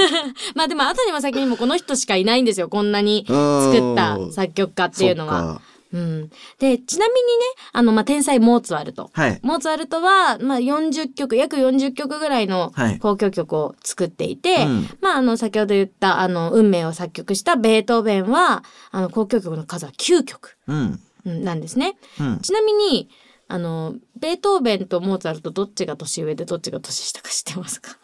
[0.54, 2.68] まあでも後にも先にもこの人しかいないんですよ。
[2.68, 5.62] こんなに作った作曲家っていうのは。
[5.94, 6.28] うん。
[6.58, 9.10] で、ちなみにね、あの、まあ、天才モーツァルト。
[9.14, 9.38] はい。
[9.42, 21.00] モーツァルトは、まあ、40曲、約40曲ぐらいのはい交響曲を作っていて、うんまあ、あの、先ほど言った、あの、運命を作曲したベートーベンは、あの、交響曲の数は9曲うん。
[21.26, 21.96] うんなんですね。
[22.18, 22.38] うん。
[22.40, 23.08] ちなみに、
[23.46, 27.96] あの、ベートーベンとモーツァルトどっちが年上でどっちが年下か知ってますか？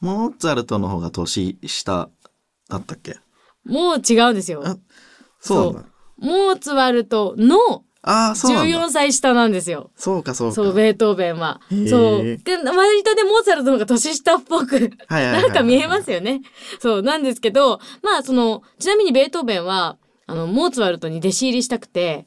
[0.00, 2.10] モーツァルトの方が年下
[2.68, 3.16] だったっけ？
[3.64, 4.62] もう違うんですよ。
[4.66, 4.76] あ
[5.40, 5.86] そう。
[6.18, 8.78] モーツァルトのああ、そうなんだ。
[8.78, 9.90] 14歳下なんですよ。
[9.96, 10.54] そうか、そうか。
[10.54, 12.22] そう、ベートーベンはそう。
[12.22, 16.40] で割とでモーツァルトの方が年下っぽく、なんか見えますよね。
[16.80, 22.26] そう、なんですけど、まあ、その、ちなみにベートーベンは、あの、モーツァルトに弟子入りしたくて、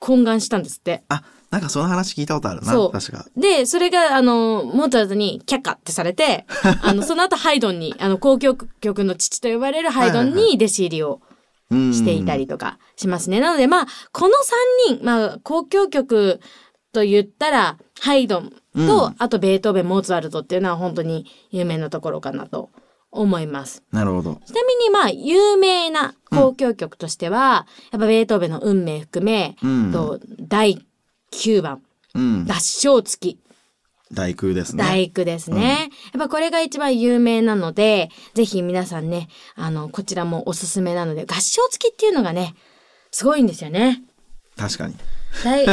[0.00, 1.04] 懇願したんですって。
[1.08, 2.72] あ、なんかその話聞いたことあるな。
[2.72, 3.26] そう確か。
[3.36, 6.46] で、それが、あの、モーツァルトに却下ってされて、
[6.82, 11.29] あの、その後ハイドンに、あの、交響曲の父と呼ばれるハイドンに弟子入りをうん
[11.70, 13.40] していたりとかしますね。
[13.40, 14.34] なのでまあこの
[14.88, 16.40] 3人、まあ、交響曲
[16.92, 22.70] と言ったらハイドンと、うんあとベートーベンモーツァルトっていうのは本当に有名なところかなと
[23.10, 23.82] 思います。
[23.92, 24.40] なるほど。
[24.46, 30.84] ちなみにまあ有名な交響曲としては、やっぱベートーベンの運命含め、うんと第
[31.32, 31.82] 9番
[32.14, 32.46] うん。
[32.48, 33.38] 合唱付き
[34.12, 34.82] 大工ですね。
[34.82, 42.54] 大工ですね、やっぱこれが一番有名なのでぜひ皆さんねあのこちらもおすすめなので合唱付きっていうのがね
[43.12, 44.02] すごいんですよね。
[44.56, 44.94] 確かに。
[45.44, 45.66] 大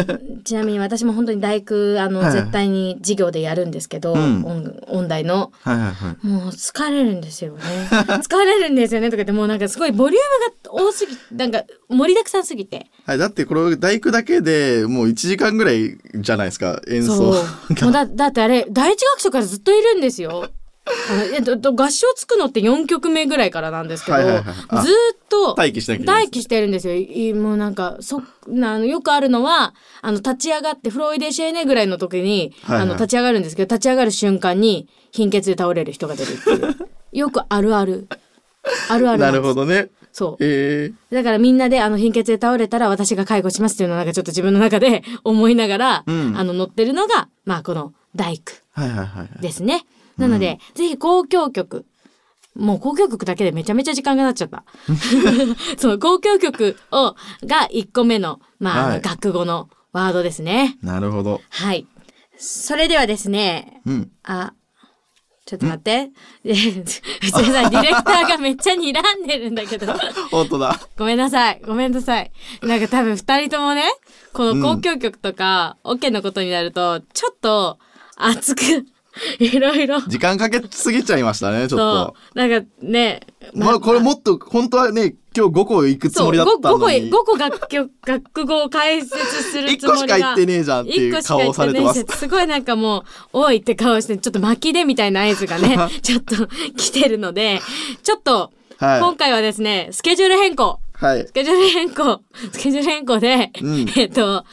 [0.43, 2.31] ちなみに私も本当に大工あの、はい。
[2.31, 4.43] 絶対に授業でやるんですけど、うん。
[4.45, 5.51] 音音大の。
[5.61, 6.27] はいはいはい。
[6.27, 7.61] もう疲れるんですよね。
[7.91, 12.87] 疲れるんですよねとか言ってもうなんかすごいボリュームが多すぎなんか盛りだくさんすぎて。
[13.05, 17.35] はい、だってこれ大工だけでもう1時間ぐらいじゃないですか演そう。
[17.75, 20.49] 奏 もうだだってあれ第一楽章からずっといるんですよ
[21.33, 26.95] えっと合唱つくのって4曲目ぐらいからなんですけど、はいはいはいあずーっと待機しなきゃ待機してるんですよ。
[26.95, 36.75] いもうなんか、そ、なあの、よくあるのは、あの、立ち上がって、フロイデシェーネぐらいの時に、はいはいあの、立ち上がるんですけど、立ち上がる瞬間に、貧血で倒れる人が出るっていう。
[37.11, 38.07] よくあるある。
[38.89, 40.37] あるあるなんでするほどねそう。
[40.39, 49.85] えー、だからみんなで、あの、貧血で倒れたら私が介護しますっていうのをなんかちょっと自分の中で思いながら、うんあの、乗ってるのが、まあ、この大工はいはいはいはいですね。
[50.17, 51.85] なので、ぜひ交響曲。
[52.55, 54.63] もう交響曲だけでめちゃめちゃ時間がなっちゃった。
[55.77, 57.15] その交響曲を、
[57.45, 60.77] が1個目の、まあ、はい学語のワードですね。
[60.81, 61.85] なるほどはい。
[62.37, 64.53] それではですね、うんあ、
[65.47, 66.11] ちょっと待って。
[66.43, 68.91] え 藤井さん、ディレクターがめっちゃ睨
[69.23, 69.93] んでるんだけど。
[70.29, 71.61] 本当だごめんなさい。
[71.65, 72.31] ごめんなさい。
[72.63, 73.83] なんか多分二人ともね、
[74.33, 77.79] この交響曲とか、オ、ケのことになると、ちょっと
[78.17, 78.61] 熱く、
[79.39, 80.01] いろいろ。
[80.01, 82.15] 時間かけすぎちゃいましたねちょっと。
[82.33, 83.21] なんかね、
[83.53, 89.93] まあこれもっと本当はね今日5個行くつもりだった5個、のに5個楽曲、楽 語を解説する1つもりが。
[89.93, 93.03] 個しか言ってねえじゃんっていう顔をされてますすごいなんかもう、
[93.33, 97.61] おいって顔して、ちょっと巻きでみたいな合図がね、 ちょっと来てるので、
[98.01, 98.99] ちょっと、はい。
[98.99, 100.79] 今回はですね、スケジュール変更。
[100.93, 101.27] はい。
[101.27, 103.85] スケジュール変更、スケジュール変更で、うん。
[103.95, 104.43] えっと、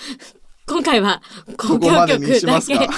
[0.66, 1.20] 今回は
[1.58, 2.92] 交ここまでに響曲だけ、こ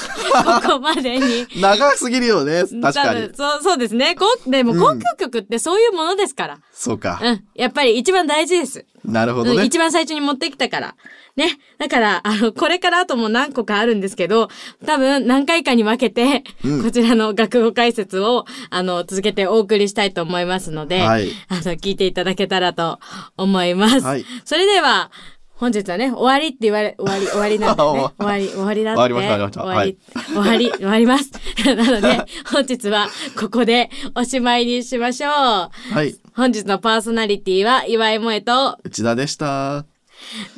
[0.75, 1.47] こまでに。
[1.61, 4.15] 長すぎるよね確か多に分そう、そうですね。
[4.15, 6.59] こうでもうん交響曲ってそういうものですから。
[6.73, 7.45] そうかうん。
[7.55, 8.85] やっぱり一番大事です。
[9.05, 10.95] うん、なるほどね一番最初に持ってきたから。
[11.37, 11.59] ね。
[11.79, 14.49] だから、あの、これからあとも何個かあるんですけど、
[14.87, 23.01] 多分何回かに分けて、うんこちらの学語解説を、あの、続けてお送りしたいと思いますので、はいあの、聞いていただけたらと
[23.37, 24.01] 思います。
[24.01, 25.11] はいそれでは、
[25.59, 28.01] 本日はね、終わりって言われ、終わり、終わりなんだよね。
[28.19, 28.99] 終わり、終わりだって。
[28.99, 31.31] 終わりました終わりました終わり、終わり、ます。
[31.65, 35.31] なので、本日はここでおしまいにしましょう。
[35.31, 35.71] は
[36.03, 39.87] い本日のパーソナリティは岩井萌と内田でした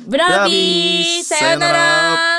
[0.05, 2.38] ブラビーさよなら